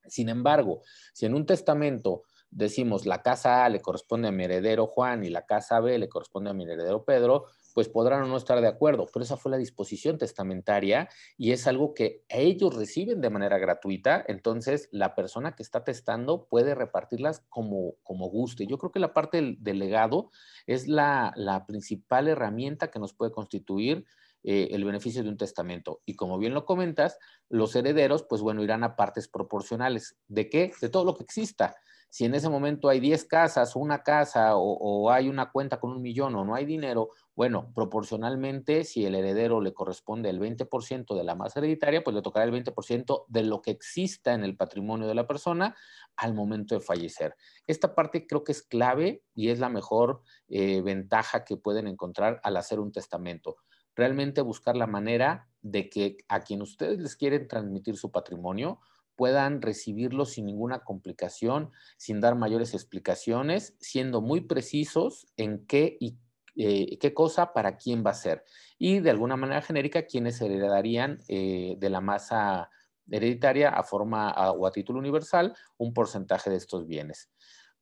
Sin 0.06 0.28
embargo, 0.28 0.82
si 1.14 1.24
en 1.24 1.34
un 1.34 1.46
testamento 1.46 2.24
decimos 2.50 3.06
la 3.06 3.22
casa 3.22 3.64
A 3.64 3.68
le 3.68 3.80
corresponde 3.80 4.28
a 4.28 4.32
mi 4.32 4.44
heredero 4.44 4.86
Juan 4.86 5.24
y 5.24 5.30
la 5.30 5.46
casa 5.46 5.80
B 5.80 5.98
le 5.98 6.08
corresponde 6.08 6.50
a 6.50 6.52
mi 6.52 6.64
heredero 6.64 7.04
Pedro, 7.04 7.46
pues 7.74 7.88
podrán 7.88 8.22
o 8.22 8.26
no 8.26 8.36
estar 8.36 8.60
de 8.60 8.66
acuerdo, 8.66 9.06
pero 9.12 9.24
esa 9.24 9.36
fue 9.36 9.50
la 9.50 9.56
disposición 9.56 10.18
testamentaria 10.18 11.08
y 11.36 11.52
es 11.52 11.66
algo 11.66 11.94
que 11.94 12.24
ellos 12.28 12.74
reciben 12.74 13.20
de 13.20 13.30
manera 13.30 13.58
gratuita, 13.58 14.24
entonces 14.26 14.88
la 14.90 15.14
persona 15.14 15.54
que 15.54 15.62
está 15.62 15.84
testando 15.84 16.46
puede 16.46 16.74
repartirlas 16.74 17.44
como, 17.48 17.94
como 18.02 18.28
guste. 18.28 18.66
Yo 18.66 18.78
creo 18.78 18.90
que 18.90 18.98
la 18.98 19.14
parte 19.14 19.56
del, 19.58 19.78
legado 19.78 20.30
es 20.66 20.88
la, 20.88 21.32
la 21.36 21.66
principal 21.66 22.28
herramienta 22.28 22.90
que 22.90 22.98
nos 22.98 23.14
puede 23.14 23.32
constituir 23.32 24.04
eh, 24.42 24.68
el 24.72 24.84
beneficio 24.84 25.22
de 25.22 25.28
un 25.28 25.36
testamento. 25.36 26.00
Y 26.06 26.14
como 26.16 26.38
bien 26.38 26.54
lo 26.54 26.64
comentas, 26.64 27.18
los 27.50 27.76
herederos, 27.76 28.22
pues 28.22 28.40
bueno, 28.40 28.62
irán 28.62 28.84
a 28.84 28.96
partes 28.96 29.28
proporcionales. 29.28 30.16
¿De 30.28 30.48
qué? 30.48 30.72
De 30.80 30.88
todo 30.88 31.04
lo 31.04 31.14
que 31.14 31.24
exista. 31.24 31.76
Si 32.10 32.24
en 32.24 32.34
ese 32.34 32.48
momento 32.48 32.88
hay 32.88 32.98
10 32.98 33.24
casas, 33.24 33.76
una 33.76 34.02
casa 34.02 34.56
o, 34.56 35.10
hay 35.10 35.28
una 35.28 35.50
cuenta 35.50 35.78
con 35.78 35.92
un 35.92 36.02
millón 36.02 36.34
o 36.34 36.44
no 36.44 36.56
hay 36.56 36.64
dinero, 36.64 37.10
bueno, 37.36 37.72
proporcionalmente, 37.72 38.84
si 38.84 39.06
el 39.06 39.14
heredero 39.14 39.60
le 39.60 39.72
corresponde 39.72 40.28
el 40.28 40.40
20% 40.40 41.16
de 41.16 41.24
la 41.24 41.36
masa 41.36 41.60
hereditaria, 41.60 42.02
pues 42.02 42.14
le 42.14 42.22
tocará 42.22 42.44
el 42.44 42.52
20% 42.52 43.24
de 43.28 43.42
lo 43.44 43.62
que 43.62 43.70
exista 43.70 44.34
en 44.34 44.42
el 44.42 44.56
patrimonio 44.56 45.06
de 45.06 45.14
la 45.14 45.26
persona 45.26 45.76
al 46.16 46.34
momento 46.34 46.74
de 46.74 46.80
fallecer. 46.80 47.36
Esta 47.66 47.94
parte 47.94 48.26
creo 48.26 48.42
que 48.42 48.52
es 48.52 48.62
clave 48.62 49.22
y 49.34 49.50
es 49.50 49.60
la 49.60 49.68
mejor 49.68 50.22
eh, 50.48 50.82
ventaja 50.82 51.44
que 51.44 51.56
pueden 51.56 51.86
encontrar 51.86 52.40
al 52.42 52.56
hacer 52.56 52.80
un 52.80 52.92
testamento 52.92 53.56
realmente 53.96 54.40
buscar 54.40 54.76
la 54.76 54.86
manera 54.86 55.48
de 55.62 55.90
que 55.90 56.16
a 56.28 56.40
quien 56.40 56.62
ustedes 56.62 56.98
les 56.98 57.16
quieren 57.16 57.48
transmitir 57.48 57.96
su 57.96 58.10
patrimonio 58.10 58.80
puedan 59.20 59.60
recibirlo 59.60 60.24
sin 60.24 60.46
ninguna 60.46 60.78
complicación, 60.78 61.72
sin 61.98 62.22
dar 62.22 62.36
mayores 62.36 62.72
explicaciones, 62.72 63.76
siendo 63.78 64.22
muy 64.22 64.40
precisos 64.40 65.26
en 65.36 65.66
qué 65.66 65.98
y 66.00 66.16
eh, 66.56 66.96
qué 66.98 67.12
cosa 67.12 67.52
para 67.52 67.76
quién 67.76 68.02
va 68.02 68.12
a 68.12 68.14
ser. 68.14 68.44
Y 68.78 69.00
de 69.00 69.10
alguna 69.10 69.36
manera 69.36 69.60
genérica, 69.60 70.06
quienes 70.06 70.40
heredarían 70.40 71.18
eh, 71.28 71.76
de 71.78 71.90
la 71.90 72.00
masa 72.00 72.70
hereditaria 73.10 73.68
a 73.68 73.82
forma 73.82 74.30
o 74.52 74.66
a 74.66 74.72
título 74.72 74.98
universal 74.98 75.54
un 75.76 75.92
porcentaje 75.92 76.48
de 76.48 76.56
estos 76.56 76.86
bienes. 76.86 77.30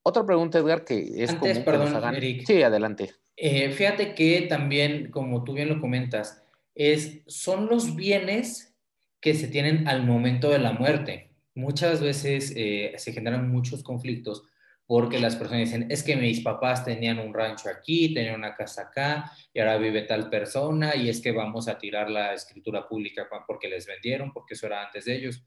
Otra 0.02 0.26
pregunta, 0.26 0.58
Edgar, 0.58 0.84
que 0.84 1.22
es 1.22 1.30
Antes, 1.30 1.60
perdón, 1.60 2.16
Eric. 2.16 2.46
Sí, 2.48 2.64
adelante. 2.64 3.12
Eh, 3.36 3.70
fíjate 3.70 4.16
que 4.16 4.42
también, 4.48 5.12
como 5.12 5.44
tú 5.44 5.52
bien 5.52 5.68
lo 5.68 5.80
comentas, 5.80 6.42
es, 6.74 7.20
son 7.28 7.68
los 7.68 7.94
bienes 7.94 8.74
que 9.20 9.34
se 9.34 9.46
tienen 9.46 9.86
al 9.86 10.04
momento 10.04 10.50
de 10.50 10.58
la 10.58 10.72
muerte. 10.72 11.27
Muchas 11.58 12.00
veces 12.00 12.52
eh, 12.54 12.92
se 12.98 13.12
generan 13.12 13.50
muchos 13.50 13.82
conflictos 13.82 14.44
porque 14.86 15.18
las 15.18 15.34
personas 15.34 15.64
dicen, 15.64 15.90
es 15.90 16.04
que 16.04 16.14
mis 16.14 16.40
papás 16.40 16.84
tenían 16.84 17.18
un 17.18 17.34
rancho 17.34 17.68
aquí, 17.68 18.14
tenían 18.14 18.36
una 18.36 18.54
casa 18.54 18.82
acá, 18.82 19.32
y 19.52 19.58
ahora 19.58 19.76
vive 19.76 20.02
tal 20.02 20.30
persona, 20.30 20.94
y 20.94 21.08
es 21.08 21.20
que 21.20 21.32
vamos 21.32 21.66
a 21.66 21.76
tirar 21.76 22.10
la 22.10 22.32
escritura 22.32 22.86
pública 22.88 23.28
porque 23.44 23.68
les 23.68 23.86
vendieron, 23.86 24.32
porque 24.32 24.54
eso 24.54 24.68
era 24.68 24.84
antes 24.84 25.06
de 25.06 25.16
ellos. 25.16 25.44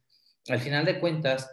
Al 0.50 0.60
final 0.60 0.84
de 0.84 1.00
cuentas, 1.00 1.50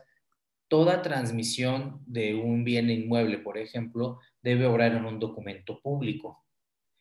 toda 0.67 1.03
transmisión 1.03 2.03
de 2.05 2.35
un 2.35 2.65
bien 2.65 2.91
inmueble, 2.91 3.39
por 3.39 3.59
ejemplo, 3.59 4.19
debe 4.43 4.67
obrar 4.67 4.93
en 4.93 5.05
un 5.05 5.21
documento 5.21 5.81
público. 5.81 6.45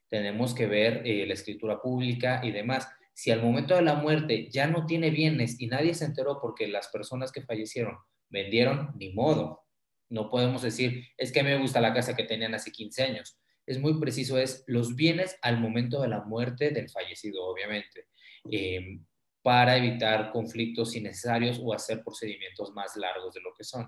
Tenemos 0.09 0.53
que 0.53 0.67
ver 0.67 1.01
eh, 1.05 1.25
la 1.25 1.33
escritura 1.33 1.81
pública 1.81 2.39
y 2.43 2.51
demás. 2.51 2.87
Si 3.17 3.31
al 3.31 3.41
momento 3.41 3.73
de 3.73 3.81
la 3.81 3.95
muerte 3.95 4.47
ya 4.51 4.67
no 4.67 4.85
tiene 4.85 5.09
bienes 5.09 5.59
y 5.59 5.65
nadie 5.65 5.95
se 5.95 6.05
enteró 6.05 6.39
porque 6.39 6.67
las 6.67 6.89
personas 6.89 7.31
que 7.31 7.41
fallecieron 7.41 7.97
vendieron, 8.29 8.91
ni 8.95 9.11
modo. 9.11 9.63
No 10.07 10.29
podemos 10.29 10.61
decir, 10.61 11.03
es 11.17 11.31
que 11.31 11.41
me 11.41 11.57
gusta 11.57 11.81
la 11.81 11.95
casa 11.95 12.15
que 12.15 12.25
tenían 12.25 12.53
hace 12.53 12.71
15 12.71 13.01
años. 13.01 13.39
Es 13.65 13.79
muy 13.79 13.99
preciso, 13.99 14.37
es 14.37 14.63
los 14.67 14.95
bienes 14.95 15.35
al 15.41 15.59
momento 15.59 15.99
de 16.03 16.09
la 16.09 16.25
muerte 16.25 16.69
del 16.69 16.91
fallecido, 16.91 17.43
obviamente, 17.43 18.05
eh, 18.51 18.99
para 19.41 19.77
evitar 19.77 20.31
conflictos 20.31 20.95
innecesarios 20.95 21.59
o 21.59 21.73
hacer 21.73 22.03
procedimientos 22.03 22.71
más 22.73 22.95
largos 22.97 23.33
de 23.33 23.41
lo 23.41 23.51
que 23.57 23.63
son. 23.63 23.87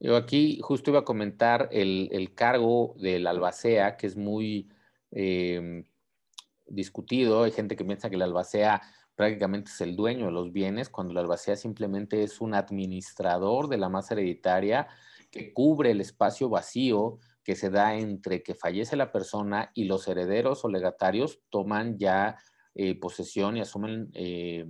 Yo 0.00 0.16
aquí 0.16 0.58
justo 0.60 0.90
iba 0.90 0.98
a 0.98 1.04
comentar 1.04 1.68
el, 1.70 2.32
cargo 2.34 2.96
del 2.98 3.28
albacea, 3.28 3.96
que 3.96 4.08
es 4.08 4.16
muy 4.16 4.68
eh, 5.12 5.84
discutido. 6.66 7.44
Hay 7.44 7.52
gente 7.52 7.76
que 7.76 7.84
piensa 7.84 8.10
que 8.10 8.16
el 8.16 8.22
albacea 8.22 8.82
prácticamente 9.14 9.70
es 9.70 9.80
el 9.80 9.94
dueño 9.94 10.26
de 10.26 10.32
los 10.32 10.52
bienes, 10.52 10.88
cuando 10.88 11.12
el 11.12 11.18
albacea 11.18 11.56
simplemente 11.56 12.22
es 12.22 12.40
un 12.40 12.54
administrador 12.54 13.68
de 13.68 13.78
la 13.78 13.88
masa 13.88 14.14
hereditaria 14.14 14.88
que 15.30 15.52
cubre 15.52 15.90
el 15.90 16.00
espacio 16.00 16.48
vacío 16.48 17.18
que 17.44 17.56
se 17.56 17.70
da 17.70 17.94
entre 17.96 18.42
que 18.42 18.54
fallece 18.54 18.96
la 18.96 19.10
persona 19.10 19.70
y 19.74 19.84
los 19.84 20.06
herederos 20.06 20.64
o 20.64 20.68
legatarios 20.68 21.40
toman 21.50 21.98
ya 21.98 22.36
eh, 22.74 22.98
posesión 22.98 23.56
y 23.56 23.60
asumen 23.60 24.10
eh, 24.14 24.66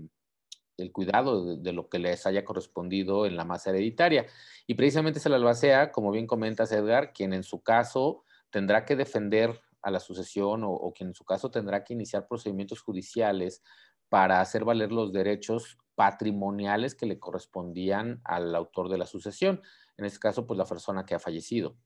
el 0.79 0.91
cuidado 0.91 1.57
de, 1.57 1.73
lo 1.73 1.89
que 1.89 1.99
les 1.99 2.27
haya 2.27 2.45
correspondido 2.45 3.27
en 3.27 3.37
la 3.37 3.45
masa 3.45 3.71
hereditaria. 3.71 4.27
Y 4.67 4.75
precisamente 4.75 5.19
es 5.19 5.27
el 5.27 5.35
albacea, 5.35 5.93
como 5.93 6.11
bien 6.11 6.27
comentas 6.27 6.73
Edgar, 6.73 7.13
quien 7.13 7.33
en 7.33 7.43
su 7.43 7.63
caso 7.63 8.25
tendrá 8.51 8.85
que 8.85 8.97
defender 8.97 9.61
a 9.83 9.91
la 9.91 10.01
sucesión 10.01 10.63
o, 10.65 10.93
quien 10.97 11.11
en 11.11 11.15
su 11.15 11.25
caso 11.25 11.51
tendrá 11.51 11.85
que 11.85 11.95
iniciar 11.95 12.27
procedimientos 12.27 12.81
judiciales 12.81 13.63
para 14.09 14.41
hacer 14.41 14.65
valer 14.65 14.93
los 14.93 15.13
derechos 15.13 15.79
patrimoniales 15.95 16.95
que 16.95 17.07
le 17.07 17.19
correspondían 17.19 18.21
al 18.25 18.55
autor 18.55 18.89
de 18.89 18.99
la 18.99 19.07
sucesión, 19.07 19.61
en 19.97 20.05
este 20.05 20.19
caso, 20.19 20.47
pues 20.47 20.59
la 20.59 20.65
persona 20.65 21.05
que 21.05 21.15
ha 21.15 21.19
fallecido. 21.19 21.77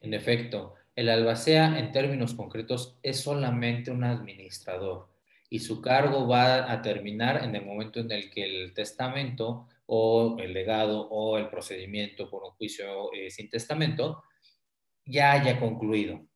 En 0.00 0.14
efecto, 0.14 0.74
el 0.96 1.08
albacea 1.08 1.78
en 1.78 1.92
términos 1.92 2.34
concretos 2.34 2.98
es 3.02 3.20
solamente 3.20 3.90
un 3.90 4.04
administrador 4.04 5.08
y 5.50 5.60
su 5.60 5.80
cargo 5.80 6.26
va 6.26 6.70
a 6.70 6.82
terminar 6.82 7.42
en 7.42 7.54
el 7.54 7.64
momento 7.64 8.00
en 8.00 8.10
el 8.10 8.30
que 8.30 8.44
el 8.44 8.74
testamento 8.74 9.68
o 9.86 10.36
el 10.38 10.52
legado 10.52 11.08
o 11.08 11.38
el 11.38 11.48
procedimiento 11.48 12.30
por 12.30 12.44
un 12.44 12.50
juicio 12.52 13.12
eh, 13.12 13.30
sin 13.30 13.48
testamento 13.48 14.22
ya 15.04 15.32
haya 15.32 15.60
concluido 15.60 16.26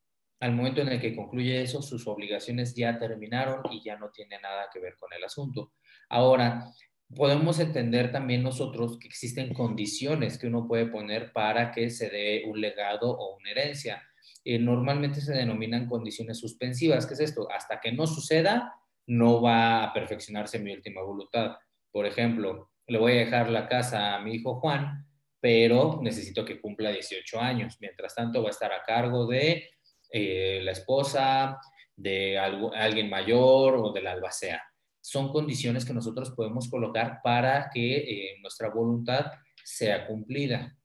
al 0.41 0.53
momento 0.53 0.81
en 0.81 0.89
el 0.89 1.01
que 1.01 1.17
concluye 1.17 1.63
eso, 1.63 1.83
sus 1.83 2.07
obligaciones 2.07 2.75
ya 2.75 2.99
terminaron 2.99 3.63
y 3.73 3.83
ya 3.83 3.97
no 3.97 4.11
tiene 4.11 4.39
nada 4.41 4.69
que 4.73 4.79
ver 4.79 4.97
con 4.97 5.13
el 5.13 5.25
asunto. 5.25 5.73
Ahora, 6.09 6.73
podemos 7.15 7.59
entender 7.59 8.13
también 8.13 8.43
nosotros 8.43 8.99
que 8.99 9.09
existen 9.09 9.53
condiciones 9.53 10.39
que 10.39 10.47
uno 10.47 10.69
puede 10.69 10.87
poner 10.87 11.33
para 11.33 11.73
que 11.73 11.91
se 11.91 12.09
dé 12.11 12.45
un 12.47 12.61
legado 12.61 13.11
o 13.11 13.37
una 13.37 13.51
herencia. 13.51 14.03
Eh, 14.45 14.59
normalmente 14.59 15.21
se 15.21 15.33
denominan 15.33 15.89
condiciones 15.89 16.39
suspensivas. 16.39 17.07
¿Qué 17.07 17.15
es 17.15 17.21
esto? 17.21 17.51
Hasta 17.51 17.81
que 17.81 17.93
no 17.93 18.07
suceda, 18.07 18.75
no 19.07 19.43
va 19.43 19.85
a 19.85 19.93
perfeccionarse 19.93 20.59
mi 20.59 20.73
última 20.73 21.03
voluntad. 21.03 21.57
Por 21.91 22.07
ejemplo, 22.07 22.71
le 22.87 22.99
voy 22.99 23.13
a 23.13 23.17
dejar 23.17 23.51
la 23.51 23.69
casa 23.69 24.15
a 24.15 24.21
mi 24.21 24.35
hijo 24.35 24.61
Juan, 24.61 25.07
pero 25.41 25.99
necesito 26.03 26.45
que 26.45 26.61
cumpla 26.61 26.91
18 26.91 27.41
años. 27.41 27.77
Mientras 27.81 28.15
tanto, 28.15 28.43
va 28.43 28.49
a 28.49 28.51
estar 28.51 28.73
a 28.73 28.83
cargo 28.83 29.27
de 29.27 29.69
eh, 30.11 30.61
la 30.63 30.73
esposa, 30.73 31.59
de 31.99 32.39
alguien 32.39 33.11
mayor 33.11 33.75
o 33.77 33.93
de 33.93 34.03
la 34.03 34.13
albacea. 34.13 34.63
Son 35.01 35.33
condiciones 35.33 35.85
que 35.85 35.93
nosotros 35.93 36.31
podemos 36.31 36.71
colocar 36.71 37.21
para 37.23 37.69
que 37.71 37.97
eh, 37.97 38.37
nuestra 38.41 38.71
voluntad 38.71 39.33
sea 39.65 40.07
cumplida. 40.07 40.77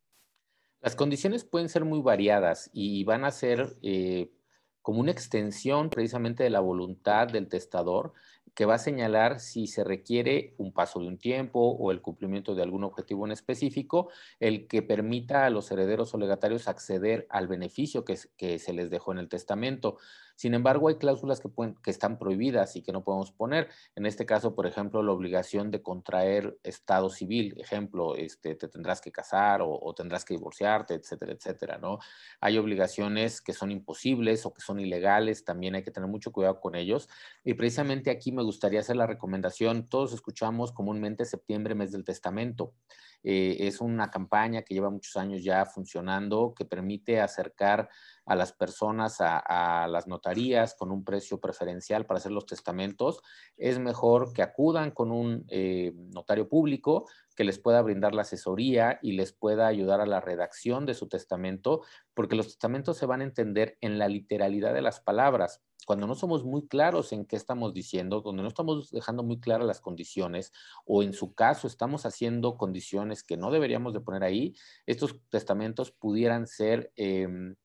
Las 0.81 0.95
condiciones 0.95 1.45
pueden 1.45 1.69
ser 1.69 1.85
muy 1.85 2.01
variadas 2.01 2.69
y 2.73 3.03
van 3.03 3.25
a 3.25 3.31
ser 3.31 3.77
eh, 3.83 4.31
como 4.81 4.99
una 4.99 5.11
extensión 5.11 5.89
precisamente 5.89 6.43
de 6.43 6.49
la 6.49 6.59
voluntad 6.59 7.27
del 7.27 7.47
testador 7.47 8.13
que 8.55 8.65
va 8.65 8.75
a 8.75 8.79
señalar 8.79 9.39
si 9.39 9.67
se 9.67 9.83
requiere 9.83 10.53
un 10.57 10.73
paso 10.73 10.99
de 10.99 11.07
un 11.07 11.17
tiempo 11.17 11.59
o 11.59 11.91
el 11.91 12.01
cumplimiento 12.01 12.53
de 12.53 12.61
algún 12.61 12.83
objetivo 12.83 13.25
en 13.25 13.31
específico, 13.31 14.09
el 14.39 14.67
que 14.67 14.81
permita 14.81 15.45
a 15.45 15.49
los 15.49 15.71
herederos 15.71 16.13
o 16.13 16.17
legatarios 16.17 16.67
acceder 16.67 17.25
al 17.29 17.47
beneficio 17.47 18.05
que, 18.05 18.17
que 18.37 18.59
se 18.59 18.73
les 18.73 18.89
dejó 18.89 19.11
en 19.11 19.19
el 19.19 19.29
testamento. 19.29 19.97
Sin 20.35 20.53
embargo, 20.53 20.87
hay 20.87 20.95
cláusulas 20.95 21.39
que, 21.39 21.49
pueden, 21.49 21.75
que 21.75 21.91
están 21.91 22.17
prohibidas 22.17 22.75
y 22.75 22.81
que 22.81 22.91
no 22.91 23.03
podemos 23.03 23.31
poner. 23.31 23.69
En 23.95 24.05
este 24.05 24.25
caso, 24.25 24.55
por 24.55 24.65
ejemplo, 24.65 25.03
la 25.03 25.11
obligación 25.11 25.71
de 25.71 25.81
contraer 25.81 26.57
estado 26.63 27.09
civil. 27.09 27.55
Ejemplo, 27.59 28.15
este, 28.15 28.55
te 28.55 28.67
tendrás 28.67 29.01
que 29.01 29.11
casar 29.11 29.61
o, 29.63 29.93
tendrás 29.95 30.25
que 30.25 30.33
divorciarte, 30.33 30.95
etcétera, 30.95 31.33
etcétera, 31.33 31.77
¿no? 31.77 31.99
Hay 32.41 32.57
obligaciones 32.57 33.41
que 33.41 33.53
son 33.53 33.71
imposibles 33.71 34.45
o 34.45 34.53
que 34.53 34.61
son 34.61 34.79
ilegales. 34.79 35.45
También 35.45 35.75
hay 35.75 35.83
que 35.83 35.91
tener 35.91 36.09
mucho 36.09 36.31
cuidado 36.31 36.59
con 36.59 36.75
ellos. 36.75 37.09
Y 37.43 37.53
precisamente 37.53 38.09
aquí 38.09 38.31
me 38.31 38.43
gustaría 38.43 38.79
hacer 38.79 38.95
la 38.95 39.07
recomendación. 39.07 39.87
Todos 39.87 40.13
escuchamos 40.13 40.71
comúnmente 40.71 41.25
septiembre, 41.25 41.75
mes 41.75 41.91
del 41.91 42.03
testamento. 42.03 42.73
Eh, 43.23 43.57
es 43.61 43.81
una 43.81 44.11
campaña 44.11 44.63
que 44.63 44.73
lleva 44.73 44.89
muchos 44.89 45.15
años 45.15 45.43
ya 45.43 45.65
funcionando, 45.65 46.53
que 46.55 46.65
permite 46.65 47.21
acercar 47.21 47.89
a 48.25 48.35
las 48.35 48.53
personas 48.53 49.17
a, 49.19 49.87
las 49.89 50.07
notarías 50.07 50.75
con 50.75 50.91
un 50.91 51.03
precio 51.03 51.39
preferencial 51.39 52.05
para 52.05 52.19
hacer 52.19 52.31
los 52.31 52.45
testamentos. 52.45 53.21
Es 53.57 53.79
mejor 53.79 54.33
que 54.33 54.41
acudan 54.41 54.91
con 54.91 55.11
un 55.11 55.45
eh, 55.49 55.93
notario 56.13 56.47
público 56.47 57.05
que 57.35 57.43
les 57.43 57.59
pueda 57.59 57.81
brindar 57.81 58.13
la 58.13 58.21
asesoría 58.21 58.99
y 59.01 59.13
les 59.13 59.33
pueda 59.33 59.67
ayudar 59.67 60.01
a 60.01 60.05
la 60.05 60.21
redacción 60.21 60.85
de 60.85 60.93
su 60.93 61.07
testamento, 61.07 61.81
porque 62.13 62.35
los 62.35 62.47
testamentos 62.47 62.97
se 62.97 63.05
van 63.05 63.21
a 63.21 63.25
entender 63.25 63.77
en 63.81 63.97
la 63.97 64.07
literalidad 64.07 64.73
de 64.73 64.81
las 64.81 64.99
palabras 64.99 65.61
cuando 65.85 66.07
no 66.07 66.15
somos 66.15 66.43
muy 66.43 66.67
claros 66.67 67.11
en 67.13 67.25
qué 67.25 67.35
estamos 67.35 67.73
diciendo, 67.73 68.21
donde 68.21 68.41
no 68.41 68.47
estamos 68.47 68.91
dejando 68.91 69.23
muy 69.23 69.39
claras 69.39 69.67
las 69.67 69.81
condiciones, 69.81 70.51
o 70.85 71.03
en 71.03 71.13
su 71.13 71.33
caso 71.33 71.67
estamos 71.67 72.05
haciendo 72.05 72.57
condiciones 72.57 73.23
que 73.23 73.37
no 73.37 73.51
deberíamos 73.51 73.93
de 73.93 74.01
poner 74.01 74.23
ahí, 74.23 74.55
estos 74.85 75.15
testamentos 75.29 75.91
pudieran 75.91 76.47
ser 76.47 76.91
em, 76.95 77.55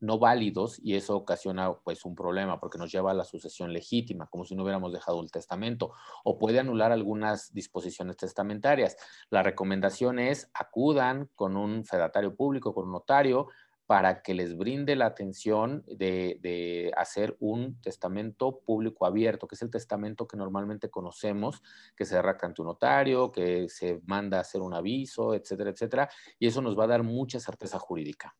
no 0.00 0.18
válidos 0.18 0.78
y 0.82 0.94
eso 0.94 1.16
ocasiona 1.16 1.72
pues 1.72 2.04
un 2.04 2.14
problema 2.14 2.60
porque 2.60 2.78
nos 2.78 2.92
lleva 2.92 3.10
a 3.10 3.14
la 3.14 3.24
sucesión 3.24 3.72
legítima, 3.72 4.26
como 4.26 4.44
si 4.44 4.54
no 4.54 4.62
hubiéramos 4.62 4.92
dejado 4.92 5.20
el 5.22 5.30
testamento, 5.30 5.92
o 6.24 6.38
puede 6.38 6.58
anular 6.58 6.92
algunas 6.92 7.52
disposiciones 7.52 8.16
testamentarias. 8.16 8.96
La 9.30 9.42
recomendación 9.42 10.18
es 10.18 10.50
acudan 10.54 11.30
con 11.34 11.56
un 11.56 11.84
fedatario 11.84 12.34
público, 12.34 12.74
con 12.74 12.84
un 12.86 12.92
notario, 12.92 13.48
para 13.86 14.22
que 14.22 14.34
les 14.34 14.56
brinde 14.56 14.96
la 14.96 15.06
atención 15.06 15.84
de, 15.86 16.92
hacer 16.96 17.36
un 17.38 17.80
testamento 17.80 18.60
público 18.60 19.06
abierto, 19.06 19.46
que 19.46 19.54
es 19.54 19.62
el 19.62 19.70
testamento 19.70 20.26
que 20.26 20.36
normalmente 20.36 20.90
conocemos, 20.90 21.62
que 21.96 22.04
se 22.04 22.20
redacta 22.20 22.46
ante 22.46 22.62
un 22.62 22.68
notario, 22.68 23.30
que 23.30 23.68
se 23.68 24.00
manda 24.04 24.38
a 24.38 24.40
hacer 24.40 24.60
un 24.60 24.74
aviso, 24.74 25.34
etcétera, 25.34 25.70
etcétera, 25.70 26.10
y 26.38 26.48
eso 26.48 26.60
nos 26.60 26.76
va 26.78 26.84
a 26.84 26.88
dar 26.88 27.02
mucha 27.04 27.38
certeza 27.38 27.78
jurídica. 27.78 28.36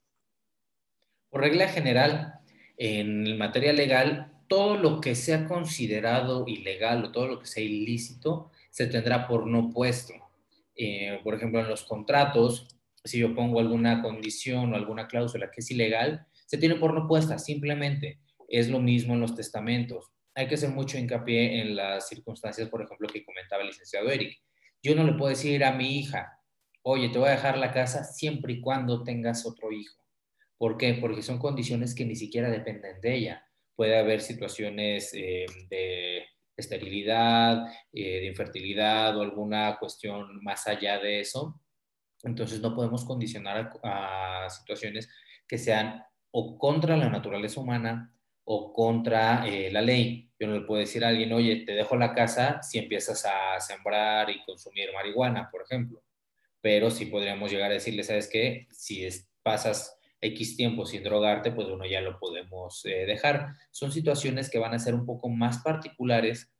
Por 1.30 1.42
regla 1.42 1.68
general, 1.68 2.40
en 2.76 3.38
materia 3.38 3.72
legal, 3.72 4.32
todo 4.48 4.76
lo 4.76 5.00
que 5.00 5.14
sea 5.14 5.46
considerado 5.46 6.44
ilegal 6.46 7.04
o 7.04 7.12
todo 7.12 7.28
lo 7.28 7.40
que 7.40 7.46
sea 7.46 7.62
ilícito 7.62 8.50
se 8.70 8.86
tendrá 8.86 9.26
por 9.26 9.46
no 9.46 9.70
puesto. 9.70 10.14
Eh, 10.74 11.20
por 11.24 11.34
ejemplo, 11.34 11.60
en 11.60 11.68
los 11.68 11.84
contratos, 11.84 12.68
si 13.06 13.18
yo 13.18 13.34
pongo 13.34 13.60
alguna 13.60 14.02
condición 14.02 14.72
o 14.72 14.76
alguna 14.76 15.06
cláusula 15.06 15.50
que 15.50 15.60
es 15.60 15.70
ilegal, 15.70 16.26
se 16.46 16.58
tiene 16.58 16.76
por 16.76 16.94
no 16.94 17.06
puesta, 17.06 17.38
simplemente. 17.38 18.20
Es 18.48 18.68
lo 18.68 18.80
mismo 18.80 19.14
en 19.14 19.20
los 19.20 19.34
testamentos. 19.34 20.12
Hay 20.34 20.46
que 20.48 20.54
hacer 20.54 20.70
mucho 20.70 20.98
hincapié 20.98 21.60
en 21.60 21.76
las 21.76 22.08
circunstancias, 22.08 22.68
por 22.68 22.82
ejemplo, 22.82 23.08
que 23.08 23.24
comentaba 23.24 23.62
el 23.62 23.68
licenciado 23.68 24.10
Eric. 24.10 24.38
Yo 24.82 24.94
no 24.94 25.04
le 25.04 25.14
puedo 25.14 25.30
decir 25.30 25.64
a 25.64 25.72
mi 25.72 25.98
hija, 25.98 26.40
oye, 26.82 27.08
te 27.08 27.18
voy 27.18 27.28
a 27.28 27.32
dejar 27.32 27.58
la 27.58 27.72
casa 27.72 28.04
siempre 28.04 28.54
y 28.54 28.60
cuando 28.60 29.02
tengas 29.02 29.46
otro 29.46 29.72
hijo. 29.72 30.04
¿Por 30.58 30.76
qué? 30.76 30.94
Porque 30.94 31.22
son 31.22 31.38
condiciones 31.38 31.94
que 31.94 32.04
ni 32.04 32.16
siquiera 32.16 32.50
dependen 32.50 33.00
de 33.00 33.14
ella. 33.14 33.46
Puede 33.74 33.98
haber 33.98 34.20
situaciones 34.20 35.12
eh, 35.14 35.46
de 35.68 36.24
esterilidad, 36.56 37.66
eh, 37.92 38.20
de 38.20 38.26
infertilidad 38.26 39.16
o 39.16 39.22
alguna 39.22 39.76
cuestión 39.78 40.42
más 40.42 40.66
allá 40.66 40.98
de 40.98 41.20
eso 41.20 41.60
entonces 42.26 42.60
no 42.60 42.74
podemos 42.74 43.04
condicionar 43.04 43.72
a, 43.82 44.48
situaciones 44.50 45.08
que 45.46 45.58
sean 45.58 46.04
o 46.30 46.58
contra 46.58 46.96
la 46.96 47.08
naturaleza 47.08 47.60
humana 47.60 48.12
o 48.44 48.72
contra 48.72 49.46
eh, 49.46 49.70
la 49.72 49.80
ley. 49.80 50.30
Yo 50.38 50.46
no 50.46 50.54
le 50.54 50.66
puedo 50.66 50.80
decir 50.80 51.04
a 51.04 51.08
alguien, 51.08 51.32
oye, 51.32 51.64
te 51.64 51.72
dejo 51.72 51.96
la 51.96 52.14
casa 52.14 52.62
si 52.62 52.78
empiezas 52.78 53.24
a 53.24 53.58
sembrar 53.60 54.30
y 54.30 54.44
consumir 54.44 54.92
marihuana, 54.92 55.50
por 55.50 55.62
ejemplo. 55.62 56.02
Pero 56.60 56.90
sí 56.90 57.06
podríamos 57.06 57.50
llegar 57.50 57.70
a 57.70 57.74
decirle, 57.74 58.02
¿sabes 58.02 58.28
qué? 58.28 58.66
Si 58.70 59.08
pasas 59.42 59.98
X 60.20 60.56
tiempo 60.56 60.84
sin 60.84 61.02
drogarte, 61.02 61.52
pues 61.52 61.68
uno 61.68 61.86
ya 61.86 62.00
lo 62.00 62.18
podemos 62.18 62.84
eh, 62.86 63.06
dejar. 63.06 63.54
Son 63.70 63.90
situaciones 63.92 64.50
que 64.50 64.58
van 64.58 64.74
a 64.74 64.78
ser 64.78 64.94
un 64.94 65.06
poco 65.06 65.28
más 65.28 65.58
particulares 65.58 66.52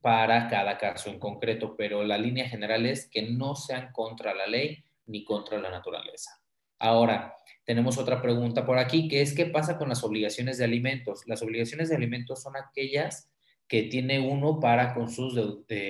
para 0.00 0.48
cada 0.48 0.78
caso 0.78 1.10
en 1.10 1.18
concreto, 1.18 1.76
pero 1.76 2.02
la 2.02 2.18
línea 2.18 2.48
general 2.48 2.86
es 2.86 3.08
que 3.08 3.22
no 3.22 3.54
sean 3.54 3.92
contra 3.92 4.34
la 4.34 4.46
ley 4.46 4.84
ni 5.06 5.24
contra 5.24 5.60
la 5.60 5.70
naturaleza. 5.70 6.30
Ahora, 6.78 7.36
tenemos 7.64 7.96
otra 7.98 8.20
pregunta 8.20 8.66
por 8.66 8.78
aquí, 8.78 9.08
que 9.08 9.22
es 9.22 9.34
¿qué 9.34 9.46
pasa 9.46 9.78
con 9.78 9.88
las 9.88 10.02
obligaciones 10.02 10.58
de 10.58 10.64
alimentos? 10.64 11.22
Las 11.26 11.42
obligaciones 11.42 11.88
de 11.88 11.96
alimentos 11.96 12.42
son 12.42 12.56
aquellas 12.56 13.32
que 13.68 13.84
tiene 13.84 14.20
uno 14.20 14.60
para 14.60 14.92
con 14.92 15.08
sus 15.08 15.34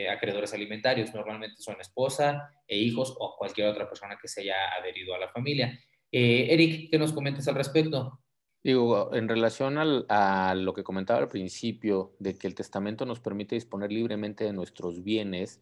acreedores 0.09 0.55
alimentarios. 0.55 1.13
Normalmente 1.15 1.61
son 1.63 1.81
esposa 1.81 2.51
e 2.69 2.77
hijos 2.79 3.17
o 3.19 3.35
cualquier 3.37 3.69
otra 3.69 3.89
persona 3.89 4.17
que 4.21 4.29
se 4.29 4.43
haya 4.43 4.55
adherido 4.79 5.15
a 5.15 5.19
la 5.19 5.29
familia. 5.31 5.77
Eh, 6.13 6.47
Eric, 6.51 6.91
¿qué 6.91 6.99
nos 6.99 7.13
comentas 7.13 7.49
al 7.49 7.57
respecto? 7.57 8.21
Digo, 8.63 9.13
en 9.13 9.29
relación 9.29 9.79
a 9.79 10.55
lo 10.55 10.73
que 10.73 10.85
comentaba 10.85 11.19
al 11.19 11.29
principio, 11.29 12.15
de 12.21 12.37
que 12.37 12.47
el 12.47 12.55
testamento 12.55 13.05
nos 13.05 13.19
permite 13.19 13.57
disponer 13.57 13.91
libremente 13.91 14.45
de 14.45 14.53
nuestros 14.53 15.03
bienes, 15.03 15.61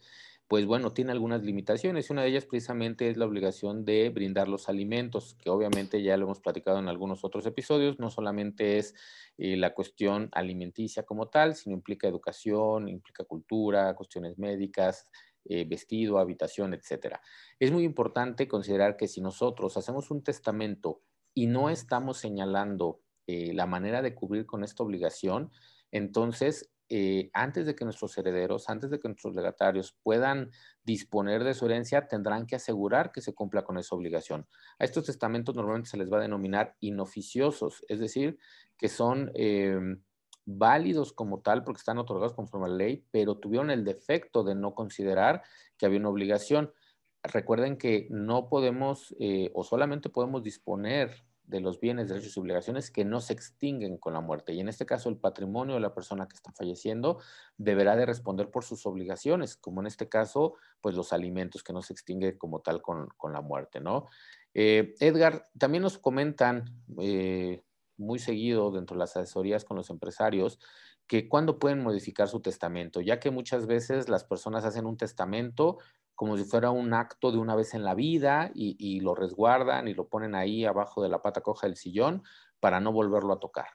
pues 0.51 0.67
bueno, 0.67 0.93
tiene 0.93 1.13
algunas 1.13 1.45
limitaciones 1.45 2.11
una 2.11 2.23
de 2.23 2.31
ellas 2.31 2.45
precisamente 2.45 3.09
es 3.09 3.17
la 3.17 3.25
obligación 3.25 3.85
de 3.85 4.11
brindar 4.11 4.49
los 4.49 4.69
alimentos, 4.69 5.37
que 5.39 5.49
obviamente 5.49 6.03
ya 6.03 6.17
lo 6.17 6.25
hemos 6.25 6.41
platicado 6.41 6.81
en 6.81 6.89
algunos 6.89 7.23
otros 7.23 7.47
episodios, 7.47 8.01
no 8.01 8.11
solamente 8.11 8.77
es 8.79 8.97
eh, 9.39 9.57
la 9.57 9.75
cuestión 9.75 10.29
alimenticia 10.33 11.05
como 11.05 11.29
tal, 11.29 11.55
sino 11.55 11.77
implica 11.77 12.09
educación, 12.09 12.89
implica 12.89 13.23
cultura, 13.23 13.95
cuestiones 13.95 14.39
médicas, 14.39 15.07
eh, 15.45 15.65
vestido, 15.69 16.19
habitación, 16.19 16.75
etcétera. 16.75 17.21
Es 17.61 17.71
muy 17.71 17.85
importante 17.85 18.49
considerar 18.49 18.97
que 18.97 19.07
si 19.07 19.21
nosotros 19.21 19.77
hacemos 19.77 20.11
un 20.11 20.25
testamento 20.25 21.01
y 21.33 21.47
no 21.47 21.71
estamos 21.71 22.19
señalando 22.19 23.03
eh, 23.29 23.53
la 23.55 23.67
manera 23.67 24.03
de 24.03 24.17
cubrir 24.17 24.47
con 24.47 24.65
esta 24.65 24.83
obligación, 24.83 25.53
entonces, 25.93 26.73
eh, 26.91 27.31
antes 27.33 27.67
de 27.67 27.75
que 27.75 27.85
nuestros 27.85 28.19
herederos, 28.19 28.69
antes 28.69 28.91
de 28.91 28.99
que 28.99 29.09
nuestros 29.09 29.35
legatarios 29.35 29.97
puedan 30.03 30.51
disponer 30.85 31.45
de 31.45 31.55
su 31.55 31.67
herencia, 31.67 32.09
tendrán 32.09 32.47
que 32.47 32.57
asegurar 32.57 33.13
que 33.13 33.21
se 33.21 33.33
cumpla 33.33 33.63
con 33.63 33.79
esa 33.79 33.95
obligación. 33.95 34.47
A 34.79 34.85
estos 34.85 35.05
testamentos 35.05 35.55
normalmente 35.55 35.89
se 35.89 35.97
les 35.97 36.13
va 36.13 36.19
a 36.19 36.23
denominar 36.23 36.77
inoficiosos, 36.81 37.85
es 37.89 38.01
decir, 38.01 38.39
que 38.77 38.89
son 38.89 39.31
em, 39.35 40.03
válidos 40.45 41.13
como 41.13 41.41
tal 41.41 41.65
porque 41.65 41.79
están 41.79 41.99
otorgados 41.99 42.35
conforme 42.35 42.67
a 42.67 42.71
la 42.71 42.77
ley, 42.77 43.07
pero 43.11 43.39
tuvieron 43.39 43.71
el 43.71 43.85
defecto 43.85 44.43
de 44.43 44.55
no 44.55 44.75
considerar 44.75 45.43
que 45.79 45.87
había 45.87 46.01
una 46.01 46.09
obligación 46.11 46.73
recuerden 47.23 47.77
que 47.77 48.07
no 48.11 48.49
podemos 48.49 49.15
eh, 49.21 49.51
o 49.55 49.65
solamente 49.65 50.09
podemos 50.09 50.43
disponer 50.43 51.25
de 51.51 51.61
los 51.61 51.81
bienes, 51.81 52.09
derechos 52.09 52.37
y 52.37 52.41
obligaciones 52.41 52.91
que 52.91 53.05
no 53.05 53.21
se 53.21 53.33
extinguen 53.33 53.99
con 53.99 54.15
la 54.15 54.21
muerte. 54.21 54.53
Y 54.53 54.61
en 54.61 54.69
este 54.69 54.87
caso, 54.87 55.09
el 55.09 55.17
patrimonio 55.17 55.75
de 55.75 55.81
la 55.81 55.93
persona 55.93 56.29
que 56.29 56.37
está 56.37 56.53
falleciendo 56.53 57.19
deberá 57.59 57.97
de 57.97 58.07
responder 58.07 58.51
por 58.51 58.65
sus 58.65 58.87
obligaciones, 58.87 59.57
como 59.57 59.81
en 59.81 59.89
este 59.89 60.09
caso, 60.09 60.55
pues 60.81 60.95
los 60.95 61.13
alimentos 61.13 61.65
que 61.65 61.73
no 61.73 61.83
se 61.83 61.93
extinguen 61.93 62.39
como 62.39 62.61
tal 62.61 62.81
con, 62.83 63.09
la 63.33 63.41
muerte, 63.41 63.81
¿no? 63.81 64.07
Eh, 64.55 64.95
Edgar, 65.01 65.49
también 65.59 65.83
nos 65.83 65.99
comentan 65.99 66.65
eh, 67.01 67.63
muy 67.97 68.19
seguido 68.19 68.71
dentro 68.71 68.95
de 68.95 69.01
las 69.01 69.17
asesorías 69.17 69.65
con 69.65 69.77
los 69.77 69.91
empresarios 69.91 70.61
que 71.07 71.29
cuándo 71.29 71.59
pueden 71.59 71.83
modificar 71.83 72.29
su 72.29 72.41
testamento, 72.41 73.01
ya 73.01 73.19
que 73.19 73.33
muchas 73.33 73.67
veces 73.67 74.09
las 74.09 74.23
personas 74.23 74.65
hacen 74.65 74.87
un 74.87 74.97
testamento 74.97 75.79
como 76.21 76.37
si 76.37 76.45
fuera 76.45 76.71
un 76.71 76.93
acto 76.93 77.33
de 77.33 77.39
una 77.39 77.55
vez 77.55 77.73
en 77.73 77.83
la 77.83 77.95
vida 77.95 78.51
y, 78.55 79.01
lo 79.01 79.15
resguardan 79.15 79.89
y 79.89 79.95
lo 79.95 80.07
ponen 80.07 80.35
ahí 80.35 80.67
abajo 80.67 81.03
de 81.03 81.09
la 81.09 81.23
pata 81.23 81.41
coja 81.41 81.67
del 81.67 81.77
sillón 81.77 82.23
para 82.61 82.79
no 82.79 82.93
volverlo 82.93 83.33
a 83.33 83.41
tocar? 83.41 83.69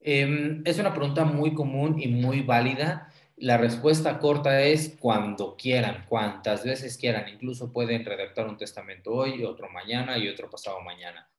Em, 0.00 0.62
es 0.64 0.80
una 0.80 0.92
pregunta 0.92 1.24
muy 1.24 1.54
común 1.54 2.02
y 2.02 2.08
muy 2.08 2.40
válida. 2.40 3.08
La 3.36 3.56
respuesta 3.56 4.18
corta 4.18 4.62
es 4.62 4.96
cuando 4.98 5.56
quieran, 5.56 6.06
cuantas 6.08 6.64
veces 6.64 6.98
quieran. 6.98 7.28
Incluso 7.28 7.72
pueden 7.72 8.04
redactar 8.04 8.48
un 8.48 8.56
testamento 8.56 9.12
hoy, 9.12 9.44
otro 9.44 9.70
mañana 9.70 10.18
y 10.18 10.26
otro 10.26 10.50
pasado 10.50 10.80
mañana. 10.80 11.30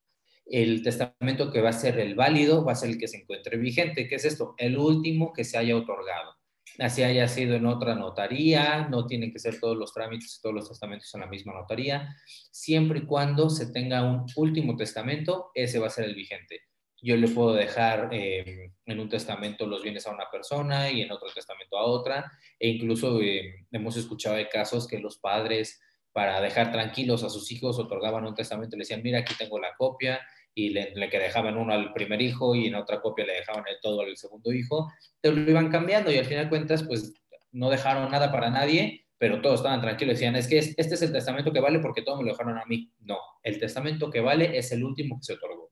El 0.45 0.81
testamento 0.81 1.51
que 1.51 1.59
va 1.59 1.71
a 1.71 1.73
ser 1.73 1.99
el 1.99 2.15
válido 2.15 2.63
va 2.63 2.71
a 2.71 2.75
ser 2.75 2.91
el 2.91 2.97
que 2.97 3.09
se 3.09 3.17
encuentre 3.17 3.57
vigente. 3.57 4.07
¿Qué 4.07 4.15
es 4.15 4.23
esto? 4.23 4.55
El 4.57 4.77
último 4.77 5.33
que 5.33 5.43
se 5.43 5.57
haya 5.57 5.75
otorgado 5.75 6.37
así 6.79 7.03
haya 7.03 7.27
sido 7.27 7.55
en 7.55 7.65
otra 7.65 7.95
notaría, 7.95 8.87
no 8.89 9.05
tienen 9.05 9.31
que 9.31 9.39
ser 9.39 9.59
todos 9.59 9.77
los 9.77 9.93
trámites 9.93 10.37
y 10.37 10.41
todos 10.41 10.55
los 10.55 10.69
testamentos 10.69 11.13
en 11.13 11.21
la 11.21 11.27
misma 11.27 11.53
notaría, 11.53 12.15
siempre 12.51 12.99
y 12.99 13.05
cuando 13.05 13.49
se 13.49 13.71
tenga 13.71 14.03
un 14.03 14.25
último 14.35 14.75
testamento, 14.75 15.51
ese 15.53 15.79
va 15.79 15.87
a 15.87 15.91
ser 15.91 16.05
el 16.05 16.15
vigente. 16.15 16.61
Yo 17.01 17.17
le 17.17 17.27
puedo 17.27 17.53
dejar 17.53 18.09
eh, 18.13 18.71
en 18.85 18.99
un 18.99 19.09
testamento 19.09 19.67
los 19.67 19.83
bienes 19.83 20.07
a 20.07 20.11
una 20.11 20.31
persona 20.31 20.89
y 20.89 21.01
en 21.01 21.11
otro 21.11 21.27
testamento 21.33 21.77
a 21.77 21.83
otra, 21.83 22.31
e 22.57 22.69
incluso 22.69 23.19
eh, 23.21 23.65
hemos 23.71 23.97
escuchado 23.97 24.37
de 24.37 24.47
casos 24.47 24.87
que 24.87 24.99
los 24.99 25.17
padres, 25.17 25.81
para 26.13 26.39
dejar 26.39 26.71
tranquilos 26.71 27.23
a 27.23 27.29
sus 27.29 27.51
hijos, 27.51 27.77
otorgaban 27.77 28.25
un 28.25 28.35
testamento 28.35 28.75
y 28.75 28.79
le 28.79 28.83
decían, 28.83 29.01
mira, 29.03 29.19
aquí 29.19 29.33
tengo 29.37 29.59
la 29.59 29.75
copia, 29.75 30.21
y 30.55 30.69
le, 30.69 30.93
que 31.09 31.19
dejaban 31.19 31.57
uno 31.57 31.73
al 31.73 31.93
primer 31.93 32.21
hijo 32.21 32.55
y 32.55 32.67
en 32.67 32.75
otra 32.75 33.01
copia 33.01 33.25
le 33.25 33.33
dejaban 33.33 33.63
el 33.67 33.77
todo 33.81 34.01
al 34.01 34.15
segundo 34.17 34.51
hijo, 34.51 34.91
te 35.21 35.31
lo 35.31 35.49
iban 35.49 35.69
cambiando 35.69 36.11
y 36.11 36.17
al 36.17 36.25
final 36.25 36.45
de 36.45 36.49
cuentas 36.49 36.83
pues 36.83 37.13
no 37.51 37.69
dejaron 37.69 38.11
nada 38.11 38.31
para 38.31 38.49
nadie, 38.49 39.05
pero 39.17 39.41
todos 39.41 39.61
estaban 39.61 39.81
tranquilos, 39.81 40.15
decían, 40.15 40.35
es 40.35 40.47
que 40.47 40.57
este 40.57 40.81
es 40.81 41.01
el 41.01 41.11
testamento 41.11 41.53
que 41.53 41.59
vale 41.59 41.79
porque 41.79 42.01
todos 42.01 42.19
me 42.19 42.25
lo 42.25 42.31
dejaron 42.31 42.57
a 42.57 42.65
mí. 42.65 42.91
No, 42.99 43.17
el 43.41 43.59
testamento 43.59 44.09
que 44.09 44.19
vale 44.19 44.57
es 44.57 44.71
el 44.71 44.83
último 44.83 45.17
que 45.17 45.23
se 45.23 45.33
otorgó. 45.33 45.71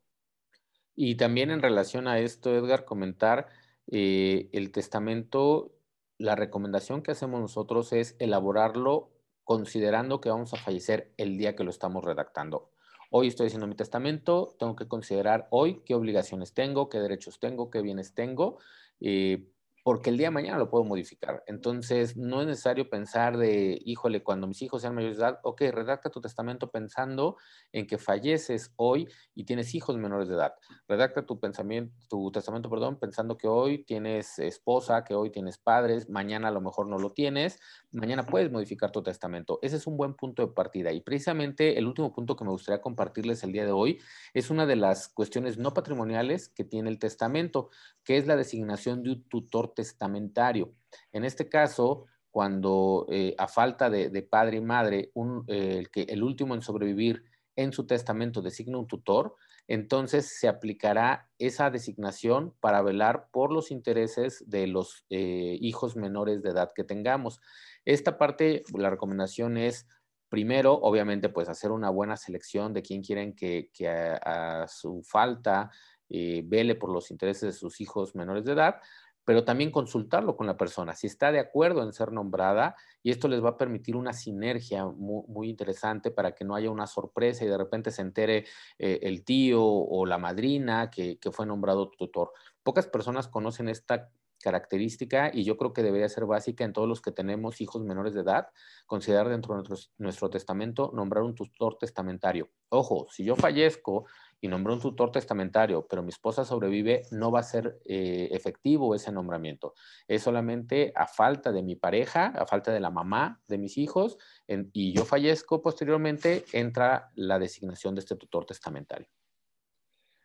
Y 0.95 1.15
también 1.15 1.51
en 1.51 1.61
relación 1.61 2.07
a 2.07 2.19
esto, 2.19 2.55
Edgar, 2.55 2.85
comentar 2.85 3.47
eh, 3.91 4.49
el 4.53 4.71
testamento, 4.71 5.73
la 6.17 6.35
recomendación 6.35 7.01
que 7.01 7.11
hacemos 7.11 7.41
nosotros 7.41 7.91
es 7.93 8.15
elaborarlo 8.19 9.11
considerando 9.43 10.21
que 10.21 10.29
vamos 10.29 10.53
a 10.53 10.57
fallecer 10.57 11.11
el 11.17 11.37
día 11.37 11.55
que 11.55 11.63
lo 11.63 11.71
estamos 11.71 12.03
redactando. 12.03 12.70
Hoy 13.13 13.27
estoy 13.27 13.47
haciendo 13.47 13.67
mi 13.67 13.75
testamento, 13.75 14.55
tengo 14.57 14.77
que 14.77 14.87
considerar 14.87 15.49
hoy 15.51 15.81
qué 15.85 15.95
obligaciones 15.95 16.53
tengo, 16.53 16.87
qué 16.87 16.99
derechos 16.99 17.39
tengo, 17.39 17.69
qué 17.69 17.81
bienes 17.81 18.13
tengo. 18.13 18.57
Eh, 19.01 19.49
porque 19.83 20.11
el 20.11 20.17
día 20.17 20.27
de 20.27 20.31
mañana 20.31 20.57
lo 20.57 20.69
puedo 20.69 20.83
modificar. 20.83 21.43
Entonces, 21.47 22.15
no 22.15 22.41
es 22.41 22.47
necesario 22.47 22.89
pensar 22.89 23.37
de, 23.37 23.79
híjole, 23.83 24.23
cuando 24.23 24.47
mis 24.47 24.61
hijos 24.61 24.81
sean 24.81 24.93
mayores 24.93 25.17
de 25.17 25.23
edad, 25.23 25.39
ok, 25.43 25.61
redacta 25.71 26.09
tu 26.09 26.21
testamento 26.21 26.69
pensando 26.69 27.37
en 27.71 27.87
que 27.87 27.97
falleces 27.97 28.73
hoy 28.75 29.07
y 29.33 29.45
tienes 29.45 29.73
hijos 29.73 29.97
menores 29.97 30.27
de 30.27 30.35
edad. 30.35 30.53
Redacta 30.87 31.25
tu 31.25 31.39
pensamiento, 31.39 31.95
tu 32.09 32.31
testamento, 32.31 32.69
perdón, 32.69 32.99
pensando 32.99 33.37
que 33.37 33.47
hoy 33.47 33.83
tienes 33.83 34.37
esposa, 34.39 35.03
que 35.03 35.15
hoy 35.15 35.31
tienes 35.31 35.57
padres, 35.57 36.09
mañana 36.09 36.49
a 36.49 36.51
lo 36.51 36.61
mejor 36.61 36.87
no 36.87 36.99
lo 36.99 37.11
tienes, 37.11 37.59
mañana 37.91 38.23
puedes 38.23 38.51
modificar 38.51 38.91
tu 38.91 39.01
testamento. 39.01 39.57
Ese 39.63 39.77
es 39.77 39.87
un 39.87 39.97
buen 39.97 40.13
punto 40.13 40.45
de 40.45 40.53
partida. 40.53 40.91
Y 40.91 41.01
precisamente 41.01 41.77
el 41.79 41.87
último 41.87 42.13
punto 42.13 42.35
que 42.35 42.43
me 42.43 42.51
gustaría 42.51 42.81
compartirles 42.81 43.43
el 43.43 43.51
día 43.51 43.65
de 43.65 43.71
hoy 43.71 43.99
es 44.33 44.51
una 44.51 44.65
de 44.65 44.75
las 44.75 45.07
cuestiones 45.07 45.57
no 45.57 45.73
patrimoniales 45.73 46.49
que 46.49 46.63
tiene 46.63 46.89
el 46.89 46.99
testamento, 46.99 47.69
que 48.03 48.17
es 48.17 48.27
la 48.27 48.35
designación 48.35 49.03
de 49.03 49.11
un 49.11 49.23
tutor 49.23 49.73
testamentario. 49.81 50.73
En 51.11 51.23
este 51.25 51.49
caso, 51.49 52.05
cuando 52.31 53.05
eh, 53.09 53.35
a 53.37 53.47
falta 53.47 53.89
de, 53.89 54.21
padre 54.23 54.57
y 54.57 54.61
madre, 54.61 55.11
eh, 55.47 55.77
el, 55.77 55.91
que, 55.91 56.03
el 56.03 56.23
último 56.23 56.55
en 56.55 56.61
sobrevivir 56.61 57.25
en 57.57 57.73
su 57.73 57.85
testamento 57.85 58.41
designa 58.41 58.77
un 58.77 58.87
tutor, 58.87 59.35
entonces 59.67 60.37
se 60.39 60.47
aplicará 60.47 61.29
esa 61.37 61.69
designación 61.69 62.55
para 62.61 62.81
velar 62.81 63.27
por 63.31 63.51
los 63.51 63.69
intereses 63.69 64.43
de 64.47 64.67
los 64.67 65.05
eh, 65.09 65.57
hijos 65.59 65.95
menores 65.95 66.41
de 66.41 66.49
edad 66.51 66.71
que 66.73 66.85
tengamos. 66.85 67.41
Esta 67.83 68.17
parte, 68.17 68.63
la 68.73 68.89
recomendación 68.89 69.57
es, 69.57 69.87
primero, 70.29 70.73
obviamente, 70.73 71.27
pues 71.27 71.49
hacer 71.49 71.71
una 71.71 71.89
buena 71.89 72.15
selección 72.15 72.73
de 72.73 72.81
quién 72.81 73.03
quieren 73.03 73.35
que, 73.35 73.69
a, 74.23 74.65
su 74.67 75.03
falta 75.03 75.69
vele 76.09 76.75
por 76.75 76.91
los 76.91 77.09
intereses 77.09 77.41
de 77.41 77.53
sus 77.53 77.79
hijos 77.79 78.15
menores 78.15 78.43
de 78.43 78.51
edad, 78.51 78.81
pero 79.25 79.43
también 79.43 79.71
consultarlo 79.71 80.35
con 80.35 80.47
la 80.47 80.57
persona, 80.57 80.93
si 80.93 81.07
está 81.07 81.31
de 81.31 81.39
acuerdo 81.39 81.83
en 81.83 81.93
ser 81.93 82.11
nombrada, 82.11 82.75
y 83.03 83.11
esto 83.11 83.27
les 83.27 83.43
va 83.43 83.49
a 83.49 83.57
permitir 83.57 83.95
una 83.95 84.13
sinergia 84.13 84.85
muy, 84.85 85.49
interesante 85.49 86.11
para 86.11 86.33
que 86.33 86.45
no 86.45 86.55
haya 86.55 86.71
una 86.71 86.87
sorpresa 86.87 87.43
y 87.43 87.47
de 87.47 87.57
repente 87.57 87.91
se 87.91 88.01
entere 88.01 88.45
eh, 88.79 88.99
el 89.03 89.23
tío 89.23 89.63
o 89.63 90.05
la 90.05 90.17
madrina 90.17 90.89
que, 90.89 91.17
fue 91.31 91.45
nombrado 91.45 91.89
tutor. 91.89 92.31
Pocas 92.63 92.87
personas 92.87 93.27
conocen 93.27 93.69
esta 93.69 94.09
característica 94.41 95.31
y 95.33 95.43
yo 95.43 95.55
creo 95.55 95.71
que 95.71 95.83
debería 95.83 96.09
ser 96.09 96.25
básica 96.25 96.63
en 96.63 96.73
todos 96.73 96.87
los 96.87 97.01
que 97.01 97.11
tenemos 97.11 97.61
hijos 97.61 97.83
menores 97.83 98.13
de 98.13 98.21
edad, 98.21 98.47
considerar 98.85 99.29
dentro 99.29 99.61
de 99.61 99.77
nuestro 99.97 100.29
testamento 100.29 100.91
nombrar 100.93 101.23
un 101.23 101.35
tutor 101.35 101.77
testamentario. 101.77 102.49
Ojo, 102.69 103.07
si 103.09 103.23
yo 103.23 103.35
fallezco 103.35 104.05
y 104.41 104.47
nombré 104.47 104.73
un 104.73 104.81
tutor 104.81 105.11
testamentario, 105.11 105.85
pero 105.87 106.01
mi 106.01 106.09
esposa 106.09 106.43
sobrevive, 106.43 107.03
no 107.11 107.31
va 107.31 107.41
a 107.41 107.43
ser 107.43 107.79
eh, 107.85 108.27
efectivo 108.31 108.95
ese 108.95 109.11
nombramiento. 109.11 109.75
Es 110.07 110.23
solamente 110.23 110.91
a 110.95 111.05
falta 111.05 111.51
de 111.51 111.61
mi 111.61 111.75
pareja, 111.75 112.33
a 112.35 112.47
falta 112.47 112.73
de 112.73 112.79
la 112.79 112.89
mamá 112.89 113.39
de 113.47 113.59
mis 113.59 113.77
hijos, 113.77 114.17
y 114.73 114.93
yo 114.93 115.05
fallezco 115.05 115.61
posteriormente, 115.61 116.43
entra 116.51 117.11
la 117.15 117.37
designación 117.37 117.93
de 117.95 117.99
este 117.99 118.15
tutor 118.15 118.45
testamentario. 118.45 119.07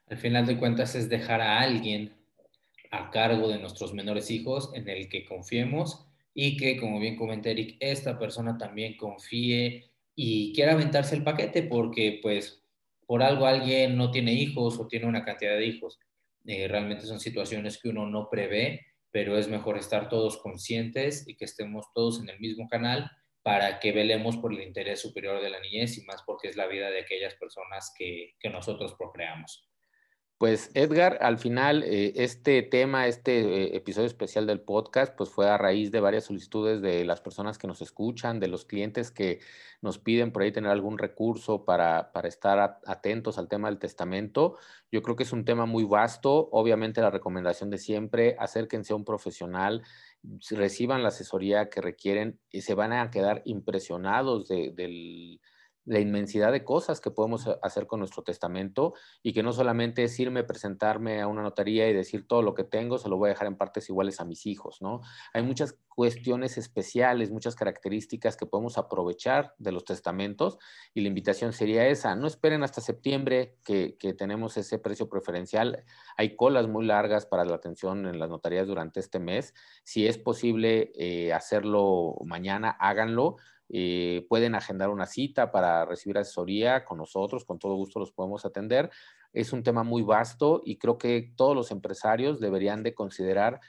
Al 0.08 0.16
final 0.16 0.46
de 0.46 0.58
cuentas 0.58 0.94
es 0.94 1.08
dejar 1.08 1.40
a 1.40 1.60
alguien 1.60 2.16
a 2.90 3.10
cargo 3.10 3.48
de 3.48 3.58
nuestros 3.58 3.92
menores 3.92 4.30
hijos 4.30 4.70
en 4.74 4.88
el 4.88 5.08
que 5.08 5.24
confiemos 5.24 6.06
y 6.32 6.56
que, 6.56 6.78
como 6.78 7.00
bien 7.00 7.16
comenta 7.16 7.50
Eric, 7.50 7.76
esta 7.80 8.18
persona 8.18 8.56
también 8.56 8.96
confíe 8.96 9.90
y 10.14 10.52
quiera 10.54 10.72
aventarse 10.72 11.16
el 11.16 11.24
paquete 11.24 11.62
porque 11.62 12.20
pues 12.22 12.65
por 13.06 13.22
algo 13.22 13.46
alguien 13.46 13.96
no 13.96 14.10
tiene 14.10 14.34
hijos 14.34 14.78
o 14.78 14.86
tiene 14.86 15.06
una 15.06 15.24
cantidad 15.24 15.56
de 15.56 15.66
hijos. 15.66 15.98
Eh, 16.44 16.68
realmente 16.68 17.06
son 17.06 17.20
situaciones 17.20 17.80
que 17.80 17.88
uno 17.88 18.06
no 18.06 18.28
prevé, 18.30 18.86
pero 19.10 19.38
es 19.38 19.48
mejor 19.48 19.78
estar 19.78 20.08
todos 20.08 20.38
conscientes 20.38 21.26
y 21.26 21.36
que 21.36 21.44
estemos 21.44 21.86
todos 21.94 22.20
en 22.20 22.28
el 22.28 22.38
mismo 22.38 22.68
canal 22.68 23.10
para 23.42 23.78
que 23.78 23.92
velemos 23.92 24.36
por 24.36 24.52
el 24.52 24.60
interés 24.60 25.00
superior 25.00 25.40
de 25.40 25.50
la 25.50 25.60
niñez 25.60 25.98
y 25.98 26.04
más 26.04 26.22
porque 26.26 26.48
es 26.48 26.56
la 26.56 26.66
vida 26.66 26.90
de 26.90 27.00
aquellas 27.00 27.34
personas 27.36 27.92
que, 27.96 28.34
que 28.40 28.50
nosotros 28.50 28.94
procreamos. 28.98 29.68
Pues 30.38 30.70
Edgar, 30.74 31.16
al 31.22 31.38
final 31.38 31.82
eh, 31.82 32.12
este 32.16 32.62
tema, 32.62 33.06
este 33.06 33.40
eh, 33.40 33.76
episodio 33.76 34.06
especial 34.06 34.46
del 34.46 34.60
podcast, 34.60 35.16
pues 35.16 35.30
fue 35.30 35.48
a 35.48 35.56
raíz 35.56 35.90
de 35.90 36.00
varias 36.00 36.24
solicitudes 36.24 36.82
de 36.82 37.06
las 37.06 37.22
personas 37.22 37.56
que 37.56 37.66
nos 37.66 37.80
escuchan, 37.80 38.38
de 38.38 38.48
los 38.48 38.66
clientes 38.66 39.10
que 39.10 39.40
nos 39.80 39.98
piden 39.98 40.32
por 40.32 40.42
ahí 40.42 40.52
tener 40.52 40.70
algún 40.70 40.98
recurso 40.98 41.64
para, 41.64 42.12
para 42.12 42.28
estar 42.28 42.80
atentos 42.84 43.38
al 43.38 43.48
tema 43.48 43.68
del 43.70 43.78
testamento. 43.78 44.58
Yo 44.92 45.00
creo 45.00 45.16
que 45.16 45.22
es 45.22 45.32
un 45.32 45.46
tema 45.46 45.64
muy 45.64 45.84
vasto. 45.84 46.50
Obviamente 46.52 47.00
la 47.00 47.10
recomendación 47.10 47.70
de 47.70 47.78
siempre, 47.78 48.36
acérquense 48.38 48.92
a 48.92 48.96
un 48.96 49.06
profesional, 49.06 49.84
reciban 50.50 51.02
la 51.02 51.08
asesoría 51.08 51.70
que 51.70 51.80
requieren 51.80 52.38
y 52.50 52.60
se 52.60 52.74
van 52.74 52.92
a 52.92 53.10
quedar 53.10 53.40
impresionados 53.46 54.48
del 54.48 55.40
la 55.86 56.00
inmensidad 56.00 56.52
de 56.52 56.64
cosas 56.64 57.00
que 57.00 57.10
podemos 57.10 57.48
hacer 57.62 57.86
con 57.86 58.00
nuestro 58.00 58.22
testamento 58.22 58.94
y 59.22 59.32
que 59.32 59.42
no 59.42 59.52
solamente 59.52 60.02
es 60.02 60.18
irme, 60.20 60.44
presentarme 60.44 61.20
a 61.20 61.28
una 61.28 61.42
notaría 61.42 61.88
y 61.88 61.94
decir 61.94 62.26
todo 62.26 62.42
lo 62.42 62.54
que 62.54 62.64
tengo, 62.64 62.98
se 62.98 63.08
lo 63.08 63.16
voy 63.16 63.28
a 63.28 63.32
dejar 63.32 63.46
en 63.46 63.56
partes 63.56 63.88
iguales 63.88 64.20
a 64.20 64.24
mis 64.24 64.46
hijos, 64.46 64.82
¿no? 64.82 65.00
Hay 65.32 65.42
muchas 65.42 65.78
cuestiones 65.88 66.58
especiales, 66.58 67.30
muchas 67.30 67.54
características 67.54 68.36
que 68.36 68.44
podemos 68.44 68.76
aprovechar 68.76 69.54
de 69.58 69.72
los 69.72 69.84
testamentos 69.84 70.58
y 70.92 71.00
la 71.00 71.08
invitación 71.08 71.52
sería 71.52 71.86
esa, 71.86 72.14
no 72.16 72.26
esperen 72.26 72.62
hasta 72.62 72.82
septiembre 72.82 73.56
que, 73.64 73.96
tenemos 74.18 74.56
ese 74.56 74.78
precio 74.78 75.08
preferencial, 75.08 75.84
hay 76.16 76.36
colas 76.36 76.68
muy 76.68 76.84
largas 76.84 77.26
para 77.26 77.44
la 77.44 77.56
atención 77.56 78.06
en 78.06 78.18
las 78.18 78.28
notarías 78.28 78.66
durante 78.66 79.00
este 79.00 79.18
mes, 79.18 79.54
si 79.84 80.06
es 80.06 80.18
posible 80.18 80.92
eh, 80.96 81.32
hacerlo 81.32 82.16
mañana, 82.24 82.76
háganlo 82.78 83.36
eh, 83.68 84.24
pueden 84.28 84.54
agendar 84.54 84.90
una 84.90 85.06
cita 85.06 85.50
para 85.50 85.84
recibir 85.84 86.18
asesoría 86.18 86.84
con 86.84 86.98
nosotros, 86.98 87.44
con 87.44 87.58
todo 87.58 87.74
gusto 87.74 87.98
los 87.98 88.12
podemos 88.12 88.44
atender. 88.44 88.90
Es 89.32 89.52
un 89.52 89.62
tema 89.62 89.82
muy 89.82 90.02
vasto 90.02 90.62
y 90.64 90.78
creo 90.78 90.98
que 90.98 91.32
todos 91.36 91.54
los 91.54 91.70
empresarios 91.70 92.40
deberían 92.40 92.82
de 92.82 92.94
considerar 92.94 93.60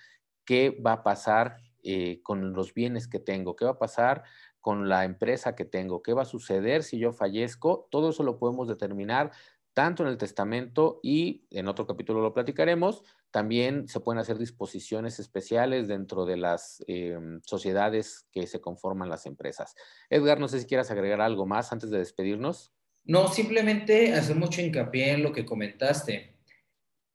qué 0.46 0.70
va 0.86 0.94
a 0.94 1.04
pasar 1.04 1.58
eh, 1.84 2.22
con 2.24 2.54
los 2.54 2.74
bienes 2.74 3.08
que 3.08 3.20
tengo, 3.20 3.56
qué 3.56 3.66
va 3.66 3.72
a 3.72 3.80
pasar 3.80 4.24
con 4.60 4.90
la 4.90 5.06
empresa 5.06 5.56
que 5.56 5.66
tengo, 5.66 6.02
qué 6.02 6.14
va 6.14 6.24
a 6.24 6.26
suceder 6.26 6.84
si 6.84 7.00
yo 7.00 7.14
fallezco. 7.14 7.88
Todo 7.90 8.10
eso 8.10 8.24
lo 8.24 8.38
podemos 8.38 8.68
determinar 8.68 9.32
tanto 9.78 10.02
en 10.02 10.10
el 10.10 10.18
testamento 10.18 11.00
y 11.04 11.46
en 11.52 11.68
otro 11.68 11.86
capítulo 11.86 12.20
lo 12.20 12.34
platicaremos, 12.34 13.04
también 13.30 13.88
se 13.88 14.00
pueden 14.00 14.18
hacer 14.18 14.40
disposiciones 14.40 15.20
especiales 15.20 15.88
dentro 15.88 16.26
de 16.26 16.36
las 16.36 16.84
em, 16.88 17.40
sociedades 17.46 18.26
que 18.32 18.48
se 18.48 18.60
conforman 18.60 19.08
las 19.08 19.28
empresas. 19.28 19.76
Edgar, 20.10 20.40
no 20.40 20.48
sé 20.48 20.62
si 20.62 20.66
quieras 20.66 20.90
agregar 20.90 21.22
algo 21.22 21.46
más 21.46 21.72
antes 21.72 21.92
de 21.92 22.00
despedirnos. 22.00 22.74
No, 23.04 23.28
simplemente 23.28 24.16
hacer 24.16 24.36
mucho 24.36 24.64
hincapié 24.64 25.12
en 25.12 25.22
lo 25.22 25.32
que 25.32 25.46
comentaste. 25.46 26.34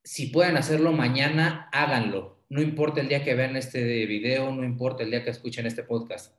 Si 0.04 0.28
pueden 0.28 0.56
hacerlo 0.56 0.92
mañana, 0.92 1.68
háganlo. 1.72 2.44
No 2.48 2.62
importa 2.62 3.00
el 3.00 3.08
día 3.08 3.24
que 3.24 3.34
vean 3.34 3.56
este 3.56 4.06
video, 4.06 4.52
no 4.52 4.62
importa 4.62 5.02
el 5.02 5.10
día 5.10 5.24
que 5.24 5.30
escuchen 5.30 5.66
este 5.66 5.82
podcast. 5.82 6.36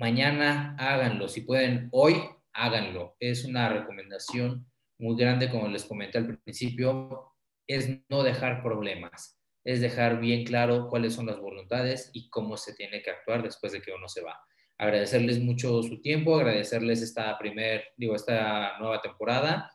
Mañana 0.00 0.74
háganlo. 0.80 1.28
Si 1.28 1.42
pueden 1.42 1.90
hoy, 1.92 2.16
háganlo. 2.52 3.14
Es 3.20 3.44
una 3.44 3.68
recomendación 3.68 4.66
muy 4.98 5.16
grande, 5.16 5.50
como 5.50 5.68
les 5.68 5.84
comenté 5.84 6.18
al 6.18 6.38
principio, 6.38 7.32
es 7.66 7.88
no 8.08 8.22
dejar 8.22 8.62
problemas, 8.62 9.40
es 9.64 9.80
dejar 9.80 10.20
bien 10.20 10.44
claro 10.44 10.88
cuáles 10.88 11.14
son 11.14 11.26
las 11.26 11.40
voluntades 11.40 12.10
y 12.12 12.28
cómo 12.28 12.56
se 12.56 12.74
tiene 12.74 13.02
que 13.02 13.10
actuar 13.10 13.42
después 13.42 13.72
de 13.72 13.80
que 13.80 13.92
uno 13.92 14.08
se 14.08 14.22
va. 14.22 14.38
Agradecerles 14.78 15.40
mucho 15.40 15.82
su 15.82 16.00
tiempo, 16.00 16.36
agradecerles 16.36 17.00
esta 17.00 17.38
primer, 17.38 17.84
digo, 17.96 18.14
esta 18.14 18.78
nueva 18.78 19.00
temporada, 19.00 19.70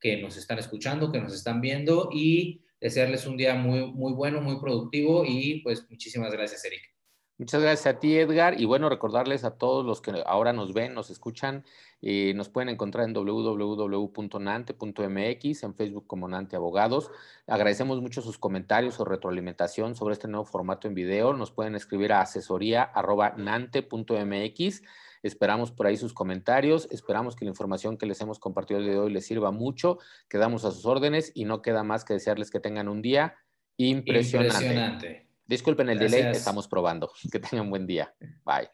que 0.00 0.16
nos 0.20 0.36
están 0.36 0.58
escuchando, 0.58 1.12
que 1.12 1.20
nos 1.20 1.34
están 1.34 1.60
viendo 1.60 2.10
y 2.12 2.64
desearles 2.80 3.26
un 3.26 3.36
día 3.36 3.54
muy, 3.54 3.92
muy 3.92 4.12
bueno, 4.12 4.40
muy 4.40 4.58
productivo 4.58 5.24
y 5.26 5.60
pues 5.62 5.86
muchísimas 5.90 6.32
gracias, 6.32 6.64
Eric. 6.64 6.99
Muchas 7.40 7.60
gracias 7.62 7.86
a 7.86 7.98
ti, 7.98 8.18
Edgar. 8.18 8.60
Y 8.60 8.66
bueno, 8.66 8.90
recordarles 8.90 9.44
a 9.44 9.56
todos 9.56 9.86
los 9.86 10.02
que 10.02 10.22
ahora 10.26 10.52
nos 10.52 10.74
ven, 10.74 10.92
nos 10.92 11.08
escuchan, 11.08 11.64
eh, 12.02 12.34
nos 12.34 12.50
pueden 12.50 12.68
encontrar 12.68 13.08
en 13.08 13.14
www.nante.mx, 13.14 15.62
en 15.62 15.74
Facebook 15.74 16.06
como 16.06 16.28
Nante 16.28 16.56
Abogados. 16.56 17.10
Agradecemos 17.46 18.02
mucho 18.02 18.20
sus 18.20 18.36
comentarios 18.36 19.00
o 19.00 19.06
retroalimentación 19.06 19.94
sobre 19.94 20.12
este 20.12 20.28
nuevo 20.28 20.44
formato 20.44 20.86
en 20.86 20.92
video. 20.92 21.32
Nos 21.32 21.50
pueden 21.50 21.76
escribir 21.76 22.12
a 22.12 22.20
asesoría.nante.mx. 22.20 24.82
Esperamos 25.22 25.72
por 25.72 25.86
ahí 25.86 25.96
sus 25.96 26.12
comentarios, 26.12 26.88
esperamos 26.90 27.36
que 27.36 27.46
la 27.46 27.52
información 27.52 27.96
que 27.96 28.04
les 28.04 28.20
hemos 28.20 28.38
compartido 28.38 28.80
el 28.80 28.84
día 28.84 28.96
de 28.96 29.00
hoy 29.00 29.14
les 29.14 29.24
sirva 29.24 29.50
mucho. 29.50 29.98
Quedamos 30.28 30.66
a 30.66 30.72
sus 30.72 30.84
órdenes 30.84 31.32
y 31.34 31.46
no 31.46 31.62
queda 31.62 31.84
más 31.84 32.04
que 32.04 32.12
desearles 32.12 32.50
que 32.50 32.60
tengan 32.60 32.86
un 32.86 33.00
día 33.00 33.36
impresionante. 33.78 34.66
impresionante. 34.66 35.29
Disculpen 35.50 35.88
el 35.88 35.98
delay, 35.98 36.30
estamos 36.30 36.68
probando. 36.68 37.10
Que 37.32 37.40
tengan 37.40 37.62
un 37.62 37.70
buen 37.70 37.84
día. 37.84 38.14
Bye. 38.44 38.70